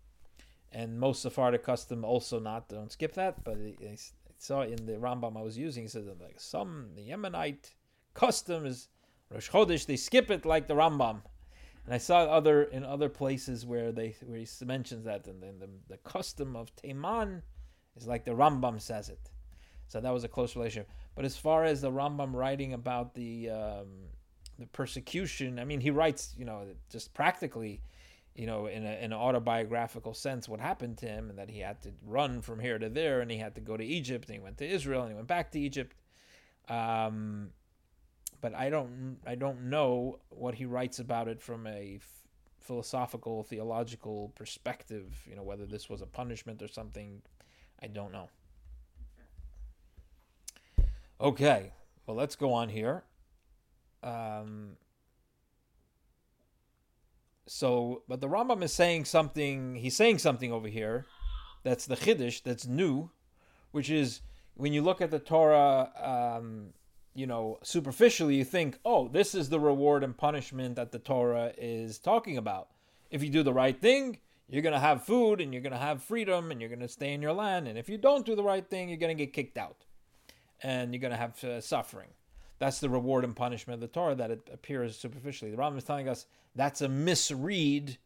and 0.72 0.98
most 0.98 1.22
Sephardic 1.22 1.64
custom 1.64 2.06
also 2.06 2.40
not 2.40 2.70
don't 2.70 2.92
skip 2.92 3.14
that. 3.16 3.44
But 3.44 3.58
saw 4.44 4.62
in 4.62 4.86
the 4.86 4.94
Rambam 4.94 5.38
I 5.38 5.42
was 5.42 5.58
using, 5.58 5.84
he 5.84 5.90
said 5.90 6.06
that 6.08 6.22
like 6.22 6.40
some 6.40 6.90
the 6.96 7.10
Yemenite 7.10 7.74
customs, 8.14 8.90
Rosh 9.30 9.50
Chodesh 9.50 9.86
they 9.86 9.96
skip 9.96 10.30
it 10.30 10.46
like 10.46 10.68
the 10.68 10.74
Rambam, 10.74 11.22
and 11.86 11.94
I 11.94 11.98
saw 11.98 12.24
other 12.24 12.64
in 12.64 12.84
other 12.84 13.10
places 13.10 13.66
where 13.66 13.92
they 13.92 14.16
where 14.26 14.40
he 14.40 14.48
mentions 14.66 15.06
that, 15.06 15.28
and 15.28 15.42
then 15.42 15.60
the, 15.60 15.70
the 15.88 15.98
custom 15.98 16.56
of 16.56 16.76
Teiman 16.76 17.42
is 17.96 18.08
like 18.08 18.26
the 18.26 18.32
Rambam 18.32 18.82
says 18.82 19.10
it. 19.10 19.30
So 19.88 20.02
that 20.02 20.14
was 20.14 20.24
a 20.24 20.28
close 20.28 20.56
relationship. 20.56 20.90
But 21.16 21.26
as 21.26 21.38
far 21.38 21.64
as 21.66 21.82
the 21.82 21.92
Rambam 21.92 22.34
writing 22.34 22.74
about 22.74 23.14
the 23.14 23.50
um, 23.50 23.88
the 24.60 24.66
persecution, 24.68 25.60
I 25.60 25.66
mean, 25.66 25.80
he 25.80 25.90
writes, 25.90 26.34
you 26.38 26.46
know, 26.46 26.66
just 26.90 27.14
practically, 27.14 27.82
you 28.36 28.48
know, 28.48 28.66
in, 28.66 28.84
a, 28.86 28.94
in 28.98 29.06
an 29.06 29.14
autobiographical 29.14 30.14
sense, 30.14 30.50
what 30.50 30.60
happened 30.60 30.98
to 31.00 31.06
him, 31.06 31.30
and 31.30 31.38
that 31.38 31.50
he 31.50 31.60
had 31.60 31.82
to 31.84 31.92
run 32.06 32.42
from 32.42 32.60
here 32.60 32.80
to 32.80 32.90
there, 32.90 33.22
and 33.22 33.30
he 33.30 33.38
had 33.38 33.56
to 33.56 33.62
go 33.62 33.78
to 33.78 33.86
Egypt, 33.86 34.28
and 34.28 34.36
he 34.36 34.44
went 34.44 34.58
to 34.58 34.68
Israel, 34.68 35.02
and 35.02 35.12
he 35.12 35.16
went 35.16 35.28
back 35.28 35.52
to 35.52 35.60
Egypt. 35.60 35.96
Um, 36.68 37.50
but 38.42 38.56
I 38.56 38.70
don't, 38.70 39.18
I 39.26 39.36
don't 39.36 39.70
know 39.70 40.20
what 40.30 40.56
he 40.56 40.66
writes 40.66 41.00
about 41.00 41.28
it 41.28 41.42
from 41.42 41.68
a 41.68 42.00
f- 42.02 42.24
philosophical, 42.60 43.44
theological 43.44 44.32
perspective. 44.36 45.14
You 45.30 45.36
know, 45.36 45.44
whether 45.44 45.66
this 45.66 45.90
was 45.90 46.02
a 46.02 46.08
punishment 46.08 46.62
or 46.62 46.68
something, 46.68 47.22
I 47.82 47.88
don't 47.88 48.12
know. 48.12 48.30
Okay, 51.22 51.72
well, 52.06 52.18
let's 52.18 52.36
go 52.36 52.52
on 52.52 52.70
here. 52.70 53.04
Um, 54.02 54.76
so, 57.48 58.04
but 58.08 58.22
the 58.22 58.28
Rambam 58.28 58.64
is 58.64 58.74
saying 58.74 59.06
something. 59.06 59.76
He's 59.76 59.96
saying 59.96 60.20
something 60.20 60.52
over 60.52 60.68
here. 60.68 61.06
That's 61.64 61.86
the 61.86 61.96
chiddush. 61.96 62.44
That's 62.44 62.66
new, 62.66 63.10
which 63.72 63.90
is 63.90 64.22
when 64.56 64.74
you 64.74 64.82
look 64.82 65.02
at 65.02 65.12
the 65.12 65.20
Torah. 65.20 65.92
Um, 66.38 66.74
you 67.16 67.28
know, 67.28 67.60
superficially, 67.62 68.36
you 68.36 68.44
think, 68.44 68.80
oh, 68.84 69.08
this 69.08 69.36
is 69.36 69.50
the 69.50 69.60
reward 69.60 70.04
and 70.04 70.18
punishment 70.18 70.76
that 70.76 70.92
the 70.92 70.98
Torah 70.98 71.54
is 71.58 72.00
talking 72.00 72.38
about. 72.38 72.70
If 73.12 73.22
you 73.22 73.30
do 73.30 73.44
the 73.44 73.54
right 73.54 73.80
thing, 73.80 74.18
you're 74.50 74.64
going 74.64 74.74
to 74.74 74.80
have 74.80 75.04
food 75.04 75.40
and 75.40 75.54
you're 75.54 75.62
going 75.62 75.74
to 75.74 75.80
have 75.80 76.04
freedom 76.04 76.52
and 76.52 76.60
you're 76.60 76.70
going 76.70 76.80
to 76.80 76.88
stay 76.88 77.14
in 77.14 77.22
your 77.22 77.34
land. 77.34 77.68
And 77.68 77.78
if 77.78 77.88
you 77.88 77.98
don't 77.98 78.26
do 78.26 78.36
the 78.36 78.44
right 78.44 78.68
thing, 78.68 78.90
you're 78.90 78.98
going 78.98 79.16
to 79.16 79.24
get 79.26 79.34
kicked 79.34 79.58
out 79.58 79.86
and 80.62 80.94
you're 80.94 81.02
going 81.02 81.12
to 81.12 81.18
have 81.18 81.44
uh, 81.44 81.62
suffering. 81.62 82.10
That's 82.64 82.80
the 82.80 82.88
reward 82.88 83.26
and 83.26 83.36
punishment 83.36 83.76
of 83.76 83.82
the 83.82 83.94
Torah 83.94 84.16
that 84.16 84.32
it 84.32 84.50
appears 84.54 84.98
superficially. 84.98 85.52
The 85.52 85.58
Rambam 85.58 85.78
is 85.78 85.84
telling 85.84 86.08
us 86.08 86.28
that's 86.56 86.80
a 86.80 86.88
misread 86.88 87.98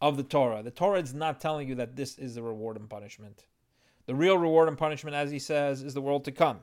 of 0.00 0.16
the 0.16 0.22
Torah. 0.22 0.62
The 0.62 0.70
Torah 0.70 1.00
is 1.00 1.12
not 1.12 1.40
telling 1.40 1.68
you 1.68 1.74
that 1.74 1.96
this 1.96 2.16
is 2.16 2.36
the 2.36 2.42
reward 2.44 2.76
and 2.76 2.88
punishment. 2.88 3.46
The 4.06 4.14
real 4.14 4.38
reward 4.38 4.68
and 4.68 4.78
punishment, 4.78 5.16
as 5.16 5.32
he 5.32 5.40
says, 5.40 5.82
is 5.82 5.94
the 5.94 6.00
world 6.00 6.24
to 6.26 6.30
come. 6.30 6.60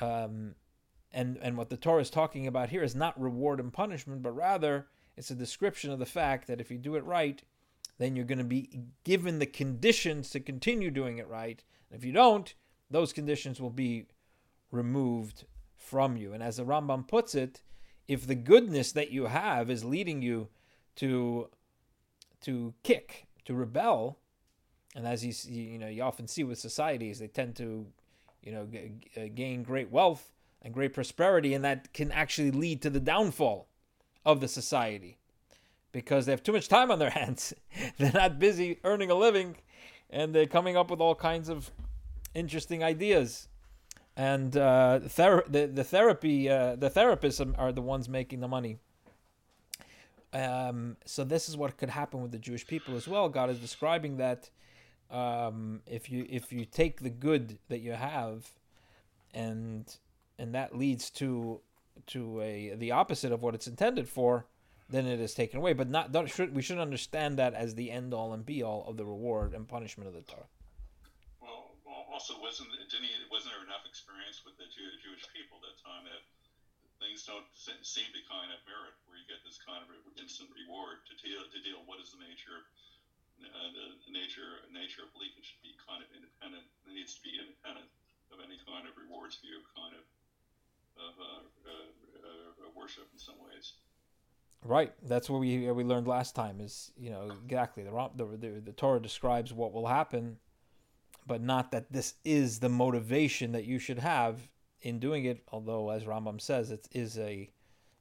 Um, 0.00 0.56
and 1.12 1.38
and 1.40 1.56
what 1.56 1.70
the 1.70 1.76
Torah 1.76 2.02
is 2.02 2.10
talking 2.10 2.48
about 2.48 2.70
here 2.70 2.82
is 2.82 2.96
not 2.96 3.20
reward 3.20 3.60
and 3.60 3.72
punishment, 3.72 4.20
but 4.20 4.34
rather 4.34 4.88
it's 5.16 5.30
a 5.30 5.36
description 5.36 5.92
of 5.92 6.00
the 6.00 6.06
fact 6.06 6.48
that 6.48 6.60
if 6.60 6.72
you 6.72 6.78
do 6.78 6.96
it 6.96 7.04
right, 7.04 7.40
then 7.98 8.16
you're 8.16 8.24
going 8.24 8.38
to 8.38 8.42
be 8.42 8.80
given 9.04 9.38
the 9.38 9.46
conditions 9.46 10.30
to 10.30 10.40
continue 10.40 10.90
doing 10.90 11.18
it 11.18 11.28
right. 11.28 11.62
And 11.88 11.96
if 11.96 12.04
you 12.04 12.10
don't, 12.10 12.52
those 12.90 13.12
conditions 13.12 13.60
will 13.60 13.70
be 13.70 14.06
removed 14.70 15.44
from 15.76 16.16
you. 16.16 16.32
And 16.32 16.42
as 16.42 16.56
the 16.56 16.64
Rambam 16.64 17.06
puts 17.06 17.34
it, 17.34 17.62
if 18.08 18.26
the 18.26 18.34
goodness 18.34 18.92
that 18.92 19.10
you 19.10 19.26
have 19.26 19.70
is 19.70 19.84
leading 19.84 20.22
you 20.22 20.48
to 20.96 21.48
to 22.42 22.74
kick, 22.82 23.26
to 23.46 23.54
rebel, 23.54 24.18
and 24.94 25.06
as 25.06 25.24
you 25.24 25.32
see, 25.32 25.52
you 25.52 25.78
know, 25.78 25.88
you 25.88 26.02
often 26.02 26.28
see 26.28 26.44
with 26.44 26.58
societies, 26.58 27.18
they 27.18 27.26
tend 27.26 27.56
to, 27.56 27.86
you 28.42 28.52
know, 28.52 28.66
g- 28.66 28.92
g- 29.00 29.20
uh, 29.20 29.28
gain 29.34 29.62
great 29.62 29.90
wealth 29.90 30.30
and 30.60 30.74
great 30.74 30.92
prosperity, 30.92 31.54
and 31.54 31.64
that 31.64 31.92
can 31.94 32.12
actually 32.12 32.50
lead 32.50 32.82
to 32.82 32.90
the 32.90 33.00
downfall 33.00 33.66
of 34.26 34.40
the 34.40 34.48
society 34.48 35.18
because 35.90 36.26
they 36.26 36.32
have 36.32 36.42
too 36.42 36.52
much 36.52 36.68
time 36.68 36.90
on 36.90 36.98
their 36.98 37.10
hands. 37.20 37.54
they're 37.98 38.12
not 38.12 38.38
busy 38.38 38.78
earning 38.84 39.10
a 39.10 39.14
living, 39.14 39.56
and 40.10 40.34
they're 40.34 40.46
coming 40.46 40.76
up 40.76 40.90
with 40.90 41.00
all 41.00 41.14
kinds 41.14 41.48
of 41.48 41.70
interesting 42.34 42.82
ideas. 42.82 43.48
And 44.16 44.56
uh, 44.56 45.00
ther- 45.00 45.44
the 45.48 45.66
the 45.66 45.84
therapy 45.84 46.48
uh, 46.48 46.76
the 46.76 46.90
therapists 46.90 47.54
are 47.58 47.72
the 47.72 47.82
ones 47.82 48.08
making 48.08 48.40
the 48.40 48.48
money. 48.48 48.78
Um, 50.32 50.96
so 51.04 51.24
this 51.24 51.48
is 51.48 51.56
what 51.56 51.76
could 51.76 51.90
happen 51.90 52.20
with 52.20 52.32
the 52.32 52.38
Jewish 52.38 52.66
people 52.66 52.96
as 52.96 53.06
well. 53.06 53.28
God 53.28 53.50
is 53.50 53.58
describing 53.58 54.16
that 54.18 54.50
um, 55.10 55.80
if 55.86 56.10
you 56.10 56.26
if 56.28 56.52
you 56.52 56.64
take 56.64 57.00
the 57.00 57.10
good 57.10 57.58
that 57.68 57.80
you 57.80 57.92
have, 57.92 58.48
and 59.32 59.96
and 60.38 60.54
that 60.54 60.76
leads 60.76 61.10
to 61.10 61.60
to 62.08 62.40
a 62.40 62.74
the 62.76 62.90
opposite 62.90 63.32
of 63.32 63.42
what 63.42 63.54
it's 63.54 63.66
intended 63.66 64.08
for, 64.08 64.46
then 64.88 65.06
it 65.06 65.20
is 65.20 65.34
taken 65.34 65.58
away. 65.58 65.72
But 65.72 65.88
not 65.88 66.12
don't, 66.12 66.28
should, 66.28 66.54
we 66.54 66.62
should 66.62 66.78
understand 66.78 67.38
that 67.38 67.54
as 67.54 67.74
the 67.74 67.90
end 67.90 68.14
all 68.14 68.32
and 68.32 68.44
be 68.44 68.62
all 68.62 68.84
of 68.86 68.96
the 68.96 69.04
reward 69.04 69.54
and 69.54 69.66
punishment 69.66 70.08
of 70.08 70.14
the 70.14 70.22
Torah. 70.22 70.46
Also 72.14 72.38
wasn't 72.38 72.70
didn't 72.70 73.10
he, 73.10 73.10
wasn't 73.26 73.50
there 73.50 73.66
enough 73.66 73.82
experience 73.82 74.46
with 74.46 74.54
the 74.54 74.70
Jew, 74.70 74.86
Jewish 75.02 75.26
people 75.34 75.58
that 75.66 75.74
time 75.82 76.06
that 76.06 76.22
things 77.02 77.26
don't 77.26 77.42
seem 77.58 78.06
to 78.14 78.22
kind 78.30 78.54
of 78.54 78.62
merit 78.70 78.94
where 79.10 79.18
you 79.18 79.26
get 79.26 79.42
this 79.42 79.58
kind 79.58 79.82
of 79.82 79.90
instant 80.14 80.46
reward 80.54 81.02
to 81.10 81.14
deal 81.18 81.42
to 81.42 81.58
deal 81.66 81.82
what 81.90 81.98
is 81.98 82.14
the 82.14 82.22
nature 82.22 82.70
uh, 83.42 83.70
the, 84.06 84.14
nature 84.14 84.62
nature 84.70 85.02
of 85.02 85.10
belief 85.10 85.34
it 85.34 85.42
should 85.42 85.58
be 85.58 85.74
kind 85.82 86.06
of 86.06 86.08
independent 86.14 86.62
it 86.86 86.94
needs 86.94 87.18
to 87.18 87.22
be 87.26 87.34
independent 87.34 87.90
of 88.30 88.38
any 88.38 88.62
kind 88.62 88.86
of 88.86 88.94
rewards 88.94 89.42
view 89.42 89.58
kind 89.74 89.98
of 89.98 90.06
of 90.94 91.14
uh, 91.18 91.42
uh, 91.66 91.90
uh, 92.62 92.70
worship 92.78 93.10
in 93.10 93.18
some 93.18 93.42
ways 93.42 93.74
Right. 94.64 94.94
That's 95.02 95.28
what 95.28 95.40
we 95.40 95.70
we 95.70 95.84
learned 95.84 96.08
last 96.08 96.34
time. 96.34 96.58
Is 96.58 96.90
you 96.96 97.10
know 97.10 97.28
exactly 97.44 97.82
the 97.82 97.92
the, 98.16 98.62
the 98.64 98.72
Torah 98.72 98.98
describes 98.98 99.52
what 99.52 99.74
will 99.74 99.86
happen, 99.86 100.38
but 101.26 101.42
not 101.42 101.70
that 101.72 101.92
this 101.92 102.14
is 102.24 102.60
the 102.60 102.68
motivation 102.68 103.52
that 103.52 103.64
you 103.64 103.78
should 103.78 103.98
have 103.98 104.48
in 104.82 104.98
doing 104.98 105.24
it. 105.24 105.42
Although, 105.50 105.90
as 105.90 106.04
Rambam 106.04 106.40
says, 106.40 106.70
it 106.70 106.88
is 106.92 107.18
a 107.18 107.50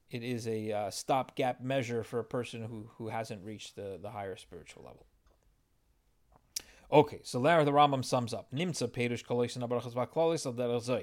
it 0.10 0.24
is 0.24 0.48
a 0.48 0.72
uh, 0.72 0.90
stopgap 0.92 1.62
measure 1.62 2.04
for 2.04 2.20
a 2.20 2.24
person 2.24 2.64
who 2.64 2.90
who 2.98 3.10
hasn't 3.10 3.44
reached 3.44 3.76
the 3.76 3.98
the 4.02 4.12
higher 4.12 4.36
spiritual 4.36 4.84
level. 4.84 5.06
Okay, 6.92 7.22
so 7.24 7.42
there 7.42 7.64
the 7.66 7.72
Rambam 7.72 8.06
sums 8.06 8.34
up. 8.34 8.52
Nimtza 8.54 8.88
perush 8.88 9.26
kolosin 9.26 9.68
abarachas 9.68 9.94
v'aklolis 9.94 10.46
al 10.46 11.02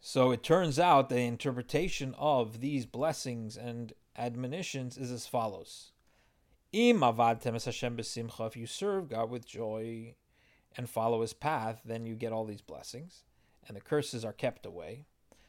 So 0.00 0.30
it 0.30 0.42
turns 0.42 0.78
out 0.78 1.08
the 1.08 1.20
interpretation 1.20 2.14
of 2.18 2.60
these 2.60 2.86
blessings 2.86 3.56
and 3.56 3.92
admonitions 4.16 4.96
is 4.96 5.10
as 5.10 5.26
follows. 5.26 5.91
If 6.72 8.56
you 8.56 8.66
serve 8.66 9.10
God 9.10 9.30
with 9.30 9.46
joy 9.46 10.14
and 10.74 10.88
follow 10.88 11.20
his 11.20 11.34
path, 11.34 11.82
then 11.84 12.06
you 12.06 12.14
get 12.14 12.32
all 12.32 12.46
these 12.46 12.62
blessings, 12.62 13.24
and 13.68 13.76
the 13.76 13.80
curses 13.80 14.24
are 14.24 14.32
kept 14.32 14.64
away, 14.64 15.04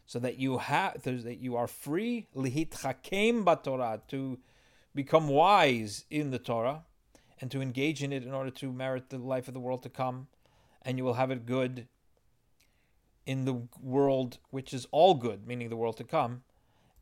so 0.05 0.19
that 0.19 0.37
you 0.37 0.57
have 0.57 1.01
that 1.03 1.39
you 1.39 1.55
are 1.55 1.67
free 1.67 2.27
to 2.35 4.37
become 4.93 5.27
wise 5.29 6.05
in 6.09 6.31
the 6.31 6.39
Torah 6.39 6.83
and 7.39 7.49
to 7.51 7.61
engage 7.61 8.03
in 8.03 8.11
it 8.11 8.23
in 8.23 8.33
order 8.33 8.51
to 8.51 8.71
merit 8.71 9.09
the 9.09 9.17
life 9.17 9.47
of 9.47 9.53
the 9.53 9.59
world 9.61 9.83
to 9.83 9.89
come, 9.89 10.27
and 10.81 10.97
you 10.97 11.05
will 11.05 11.13
have 11.13 11.31
it 11.31 11.45
good 11.45 11.87
in 13.25 13.45
the 13.45 13.61
world 13.81 14.39
which 14.49 14.73
is 14.73 14.85
all 14.91 15.13
good, 15.13 15.47
meaning 15.47 15.69
the 15.69 15.77
world 15.77 15.95
to 15.97 16.03
come, 16.03 16.43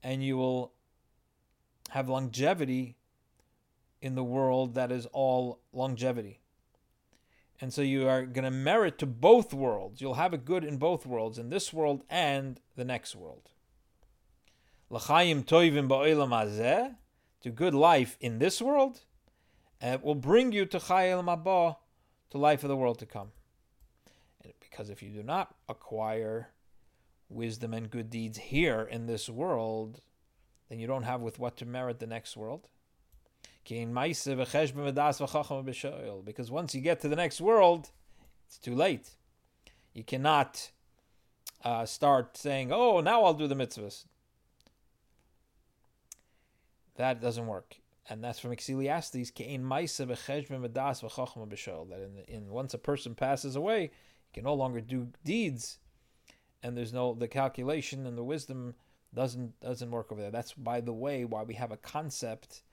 and 0.04 0.24
you 0.24 0.38
will 0.38 0.74
have 1.90 2.08
longevity 2.08 2.96
in 4.02 4.16
the 4.16 4.24
world 4.24 4.74
that 4.76 4.92
is 4.92 5.06
all 5.08 5.60
longevity. 5.72 6.40
And 7.60 7.72
so 7.72 7.84
you 7.84 8.08
are 8.08 8.26
going 8.26 8.44
to 8.44 8.52
merit 8.52 8.98
to 9.00 9.06
both 9.06 9.54
worlds. 9.54 10.02
You'll 10.02 10.16
have 10.16 10.34
it 10.34 10.46
good 10.46 10.64
in 10.64 10.78
both 10.78 11.06
worlds, 11.06 11.38
in 11.38 11.50
this 11.50 11.72
world 11.72 12.04
and 12.10 12.60
the 12.76 12.84
next 12.84 13.16
world. 13.16 13.50
To 17.44 17.50
good 17.50 17.74
life 17.74 18.18
in 18.20 18.40
this 18.40 18.62
world, 18.62 19.02
and 19.80 19.94
it 19.96 20.04
will 20.04 20.16
bring 20.16 20.52
you 20.52 20.66
to 20.66 20.80
to 20.80 22.38
life 22.38 22.64
of 22.64 22.70
the 22.70 22.76
world 22.78 23.00
to 23.00 23.06
come. 23.06 23.32
Because 24.60 24.90
if 24.90 25.04
you 25.04 25.10
do 25.10 25.24
not 25.24 25.56
acquire 25.70 26.50
wisdom 27.30 27.74
and 27.74 27.90
good 27.90 28.10
deeds 28.10 28.38
here 28.38 28.82
in 28.82 29.06
this 29.06 29.30
world, 29.30 30.02
then 30.70 30.80
you 30.80 30.88
don't 30.88 31.04
have 31.04 31.22
with 31.22 31.40
what 31.40 31.58
to 31.58 31.66
merit 31.66 32.00
the 32.00 32.08
next 32.08 32.36
world. 32.36 32.68
Because 33.64 34.02
once 36.52 36.76
you 36.76 36.82
get 36.82 37.00
to 37.02 37.08
the 37.08 37.16
next 37.16 37.42
world, 37.42 37.92
it's 38.48 38.58
too 38.58 38.76
late. 38.76 39.12
You 39.94 40.04
cannot 40.04 40.72
uh, 41.64 41.86
start 41.86 42.38
saying, 42.38 42.72
"Oh, 42.72 43.02
now 43.02 43.24
I'll 43.24 43.34
do 43.34 43.48
the 43.48 43.56
mitzvahs." 43.56 44.06
That 46.96 47.22
doesn't 47.22 47.48
work, 47.48 47.78
and 48.10 48.24
that's 48.24 48.40
from 48.40 48.52
Ecclesiastes. 48.52 49.32
"Kain 49.32 49.64
ma'ase 49.64 50.06
v'cheshbem 50.06 50.68
v'das 50.68 51.02
v'chacham 51.02 51.48
v'bishol." 51.48 51.90
That 51.90 52.02
in, 52.02 52.18
in 52.28 52.50
once 52.50 52.74
a 52.74 52.78
person 52.78 53.16
passes 53.16 53.56
away, 53.56 53.92
he 54.28 54.34
can 54.34 54.44
no 54.44 54.54
longer 54.54 54.82
do 54.82 55.10
deeds, 55.24 55.80
and 56.64 56.76
there's 56.78 56.94
no 56.94 57.14
the 57.14 57.28
calculation 57.28 58.06
and 58.06 58.18
the 58.18 58.24
wisdom 58.24 58.76
doesn't 59.14 59.60
doesn't 59.60 59.92
work 59.92 60.12
over 60.12 60.22
there. 60.22 60.32
That's 60.32 60.54
by 60.54 60.82
the 60.82 60.94
way 60.94 61.26
why 61.26 61.44
we 61.44 61.54
have 61.56 61.72
a 61.72 61.78
concept 61.78 62.64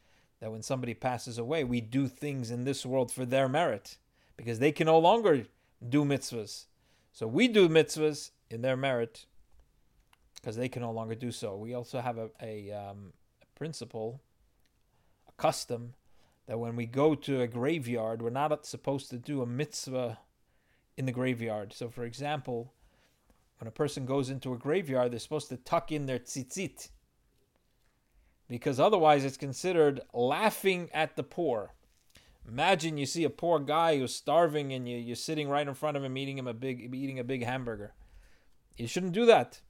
that 0.41 0.53
when 0.53 0.63
somebody 0.63 0.95
passes 0.95 1.39
away, 1.39 1.65
we 1.65 1.81
do 1.81 2.09
things 2.09 2.51
in 2.51 2.65
this 2.65 2.87
world 2.87 3.11
for 3.11 3.25
their 3.25 3.49
merit 3.49 3.99
because 4.37 4.59
they 4.59 4.73
can 4.73 4.87
no 4.87 4.99
longer 4.99 5.45
do 5.87 6.05
mitzvahs. 6.05 6.67
So 7.13 7.27
we 7.27 7.49
do 7.49 7.69
mitzvahs 7.69 8.31
in 8.51 8.63
their 8.63 8.77
merit 8.77 9.27
because 10.37 10.57
they 10.57 10.69
can 10.69 10.83
no 10.83 10.93
longer 10.93 11.15
do 11.15 11.33
so. 11.33 11.57
We 11.57 11.75
also 11.75 12.01
have 12.01 12.19
a, 12.19 12.31
a, 12.41 12.71
um, 12.73 13.13
a 13.43 13.59
principle, 13.59 14.21
a 15.29 15.33
custom, 15.33 15.95
that 16.47 16.59
when 16.59 16.77
we 16.77 16.87
go 16.87 17.15
to 17.15 17.43
a 17.43 17.49
graveyard, 17.49 18.23
we're 18.23 18.31
not 18.31 18.65
supposed 18.65 19.11
to 19.11 19.19
do 19.19 19.43
a 19.43 19.47
mitzvah 19.47 20.19
in 20.97 21.07
the 21.07 21.13
graveyard. 21.13 21.73
So, 21.73 21.91
for 21.91 22.05
example, 22.05 22.73
when 23.59 23.69
a 23.69 23.73
person 23.73 24.07
goes 24.07 24.31
into 24.31 24.55
a 24.55 24.59
graveyard, 24.59 25.13
they're 25.13 25.19
supposed 25.19 25.49
to 25.51 25.57
tuck 25.57 25.93
in 25.93 26.07
their 26.07 26.19
tzitzit 26.19 26.89
because 28.49 28.81
otherwise 28.81 29.25
it's 29.25 29.37
considered 29.37 30.01
laughing 30.13 30.89
at 30.93 31.17
the 31.17 31.23
poor. 31.23 31.75
Imagine 32.49 32.97
you 32.97 33.05
see 33.05 33.25
a 33.25 33.31
poor 33.31 33.59
guy 33.59 33.99
who's 33.99 34.15
starving 34.15 34.73
and 34.73 34.89
you, 34.89 34.97
you're 34.97 35.17
sitting 35.17 35.49
right 35.49 35.69
in 35.69 35.75
front 35.75 35.97
of 35.97 36.05
him 36.05 36.17
eating 36.17 36.39
him 36.39 36.47
a 36.47 36.55
big 36.55 36.95
eating 36.95 37.19
a 37.19 37.25
big 37.25 37.45
hamburger. 37.45 37.93
You 38.77 38.87
shouldn't 38.87 39.13
do 39.13 39.27
that. 39.27 39.61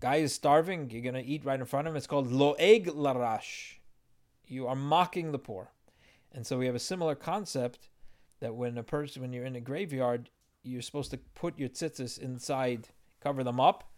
Guy 0.00 0.16
is 0.16 0.34
starving, 0.34 0.90
you're 0.90 1.02
gonna 1.02 1.22
eat 1.24 1.44
right 1.44 1.60
in 1.60 1.66
front 1.66 1.86
of 1.86 1.92
him. 1.92 1.96
It's 1.96 2.06
called 2.06 2.30
loeg 2.30 2.86
larash. 2.86 3.74
You 4.46 4.66
are 4.66 4.76
mocking 4.76 5.30
the 5.30 5.38
poor. 5.38 5.70
And 6.32 6.46
so 6.46 6.58
we 6.58 6.66
have 6.66 6.74
a 6.74 6.80
similar 6.80 7.14
concept 7.14 7.88
that 8.40 8.54
when 8.54 8.76
a 8.76 8.82
person 8.82 9.22
when 9.22 9.32
you're 9.32 9.44
in 9.44 9.56
a 9.56 9.60
graveyard, 9.60 10.30
you're 10.62 10.82
supposed 10.82 11.10
to 11.12 11.18
put 11.18 11.58
your 11.58 11.68
tzitzis 11.68 12.18
inside, 12.18 12.88
cover 13.20 13.44
them 13.44 13.60
up. 13.60 13.90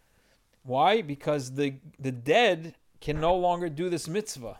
Why? 0.63 1.01
Because 1.01 1.55
the 1.55 1.75
the 1.99 2.13
dead 2.13 2.75
can 3.01 3.21
no 3.21 3.35
longer 3.35 3.69
do 3.69 3.89
this 3.89 4.09
mitzvah. 4.09 4.59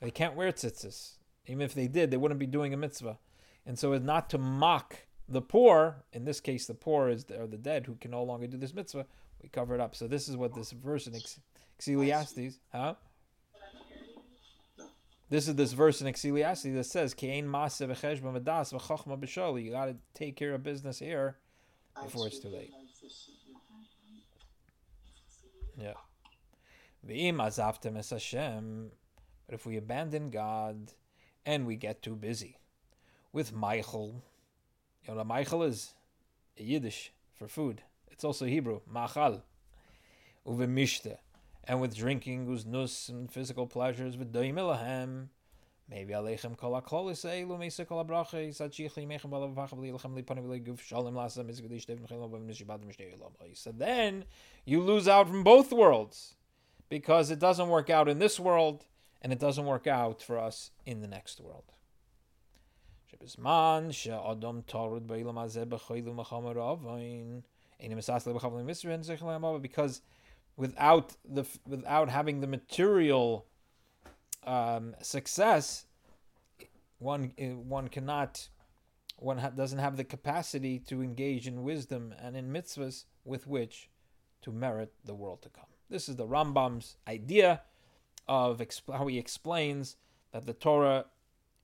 They 0.00 0.10
can't 0.10 0.34
wear 0.34 0.52
tzitzis. 0.52 1.18
Even 1.46 1.62
if 1.62 1.74
they 1.74 1.88
did, 1.88 2.10
they 2.10 2.16
wouldn't 2.16 2.40
be 2.40 2.46
doing 2.46 2.74
a 2.74 2.76
mitzvah. 2.76 3.18
And 3.64 3.78
so 3.78 3.92
as 3.92 4.02
not 4.02 4.30
to 4.30 4.38
mock 4.38 4.96
the 5.28 5.42
poor, 5.42 6.04
in 6.12 6.24
this 6.24 6.40
case 6.40 6.66
the 6.66 6.74
poor 6.74 7.08
is 7.08 7.24
the, 7.24 7.46
the 7.46 7.56
dead 7.58 7.86
who 7.86 7.94
can 7.96 8.10
no 8.10 8.22
longer 8.22 8.46
do 8.46 8.56
this 8.56 8.74
mitzvah, 8.74 9.06
we 9.42 9.48
cover 9.48 9.74
it 9.74 9.80
up. 9.80 9.94
So 9.94 10.06
this 10.08 10.28
is 10.28 10.36
what 10.36 10.54
this 10.54 10.72
verse 10.72 11.06
in 11.06 11.14
Ecclesiastes, 11.78 12.58
huh? 12.72 12.94
This 15.30 15.46
is 15.46 15.56
this 15.56 15.72
verse 15.72 16.00
in 16.00 16.06
Ecclesiastes 16.06 16.64
that 16.64 16.84
says, 16.84 17.14
You 17.20 17.42
got 19.70 19.84
to 19.86 19.96
take 20.14 20.36
care 20.36 20.54
of 20.54 20.62
business 20.62 20.98
here 20.98 21.36
before 22.02 22.26
it's 22.26 22.38
too 22.38 22.48
late. 22.48 22.72
Yeah. 25.76 25.92
Hashem, 27.06 28.90
but 29.46 29.54
if 29.54 29.66
we 29.66 29.76
abandon 29.76 30.30
God 30.30 30.92
and 31.44 31.66
we 31.66 31.76
get 31.76 32.02
too 32.02 32.16
busy 32.16 32.58
with 33.32 33.52
Michael, 33.52 34.22
you 35.02 35.10
know 35.10 35.16
what 35.18 35.26
Michael 35.26 35.62
is? 35.62 35.94
Yiddish 36.56 37.12
for 37.34 37.48
food. 37.48 37.82
It's 38.10 38.24
also 38.24 38.46
Hebrew, 38.46 38.80
Machal. 38.92 39.42
uvemishte, 40.48 41.18
and 41.64 41.80
with 41.80 41.94
drinking 41.94 42.46
uznus 42.46 43.08
and 43.08 43.30
physical 43.30 43.66
pleasures 43.66 44.16
with 44.16 44.32
doimilahem. 44.32 45.28
Maybe 45.90 46.12
aleichem 46.12 46.56
kol 46.56 46.80
haklolis 46.80 47.24
eilu 47.24 47.58
meisa 47.58 47.86
kol 47.86 48.04
abrache 48.04 48.50
satchichli 48.50 49.06
mechem 49.06 49.30
balav 49.30 49.54
vachem 49.54 49.78
lilechem 49.78 50.18
lipanim 50.18 50.64
guf 50.64 50.80
shalom 50.80 51.14
lasa 51.14 51.44
mizgadish 51.44 51.86
devim 51.86 52.06
chilom 52.06 52.30
bavim 52.30 52.46
nishibad 52.46 52.80
mishnei 52.84 53.14
olam. 53.18 53.56
So 53.56 53.72
then 53.72 54.24
you 54.64 54.80
lose 54.80 55.08
out 55.08 55.28
from 55.28 55.44
both 55.44 55.72
worlds 55.72 56.34
because 56.88 57.30
it 57.30 57.38
doesn't 57.38 57.68
work 57.68 57.90
out 57.90 58.08
in 58.08 58.18
this 58.18 58.38
world 58.40 58.84
and 59.20 59.32
it 59.32 59.38
doesn't 59.38 59.64
work 59.64 59.86
out 59.86 60.22
for 60.22 60.38
us 60.38 60.70
in 60.86 61.00
the 61.00 61.08
next 61.08 61.40
world. 61.40 61.64
Because 69.62 70.02
without 70.56 71.16
the 71.24 71.44
without 71.66 72.08
having 72.10 72.40
the 72.40 72.46
material 72.46 73.46
um, 74.44 74.94
success, 75.02 75.86
one 76.98 77.32
eh, 77.38 77.50
one 77.50 77.88
cannot 77.88 78.48
one 79.16 79.38
ha- 79.38 79.50
doesn't 79.50 79.78
have 79.78 79.96
the 79.96 80.04
capacity 80.04 80.78
to 80.78 81.02
engage 81.02 81.46
in 81.46 81.62
wisdom 81.62 82.14
and 82.20 82.36
in 82.36 82.52
mitzvahs 82.52 83.04
with 83.24 83.46
which 83.46 83.88
to 84.42 84.52
merit 84.52 84.92
the 85.04 85.14
world 85.14 85.42
to 85.42 85.48
come. 85.48 85.64
This 85.90 86.08
is 86.08 86.16
the 86.16 86.26
Rambam's 86.26 86.96
idea 87.06 87.62
of 88.26 88.58
exp- 88.58 88.94
how 88.96 89.06
he 89.06 89.18
explains 89.18 89.96
that 90.32 90.44
the 90.44 90.52
Torah, 90.52 91.06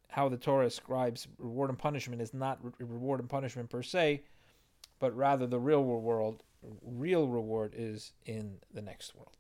how 0.09 0.29
the 0.29 0.39
Torah 0.39 0.67
ascribes 0.67 1.29
reward 1.39 1.71
and 1.71 1.79
punishment 1.79 2.23
is 2.23 2.33
not 2.33 2.59
re- 2.63 2.73
reward 2.79 3.21
and 3.21 3.29
punishment 3.29 3.69
per 3.69 3.83
se, 3.83 4.23
but 4.99 5.15
rather 5.15 5.47
the 5.47 5.59
real 5.59 5.85
reward, 5.85 6.37
real 6.83 7.29
reward 7.29 7.75
is 7.77 8.13
in 8.25 8.57
the 8.73 8.81
next 8.81 9.15
world. 9.15 9.37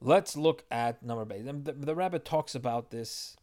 Let's 0.00 0.36
look 0.36 0.64
at 0.68 1.04
number 1.04 1.24
base. 1.24 1.44
The, 1.44 1.72
the 1.72 1.94
Rebbe 1.94 2.18
talks 2.18 2.56
about 2.56 2.90
this 2.90 3.36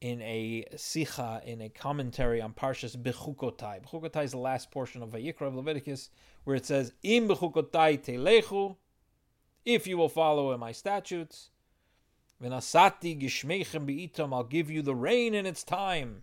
in 0.00 0.20
a 0.22 0.64
sicha, 0.74 1.44
in 1.44 1.60
a 1.62 1.68
commentary 1.68 2.40
on 2.40 2.52
Parshas 2.52 2.96
Bechukotai. 2.96 3.82
Bechukotai 3.82 4.24
is 4.24 4.32
the 4.32 4.38
last 4.38 4.72
portion 4.72 5.02
of 5.02 5.10
Vayikra 5.10 5.42
of 5.42 5.54
Leviticus, 5.54 6.10
where 6.46 6.54
it 6.54 6.64
says, 6.64 6.92
"Im 7.02 7.26
telechu," 7.26 8.76
if 9.64 9.86
you 9.88 9.98
will 9.98 10.08
follow 10.08 10.52
in 10.52 10.60
my 10.60 10.70
statutes. 10.70 11.50
V'nasati 12.40 13.20
gishmeichem 13.20 13.84
be'itam, 13.84 14.32
I'll 14.32 14.44
give 14.44 14.70
you 14.70 14.80
the 14.80 14.94
rain 14.94 15.34
in 15.34 15.44
its 15.44 15.64
time. 15.64 16.22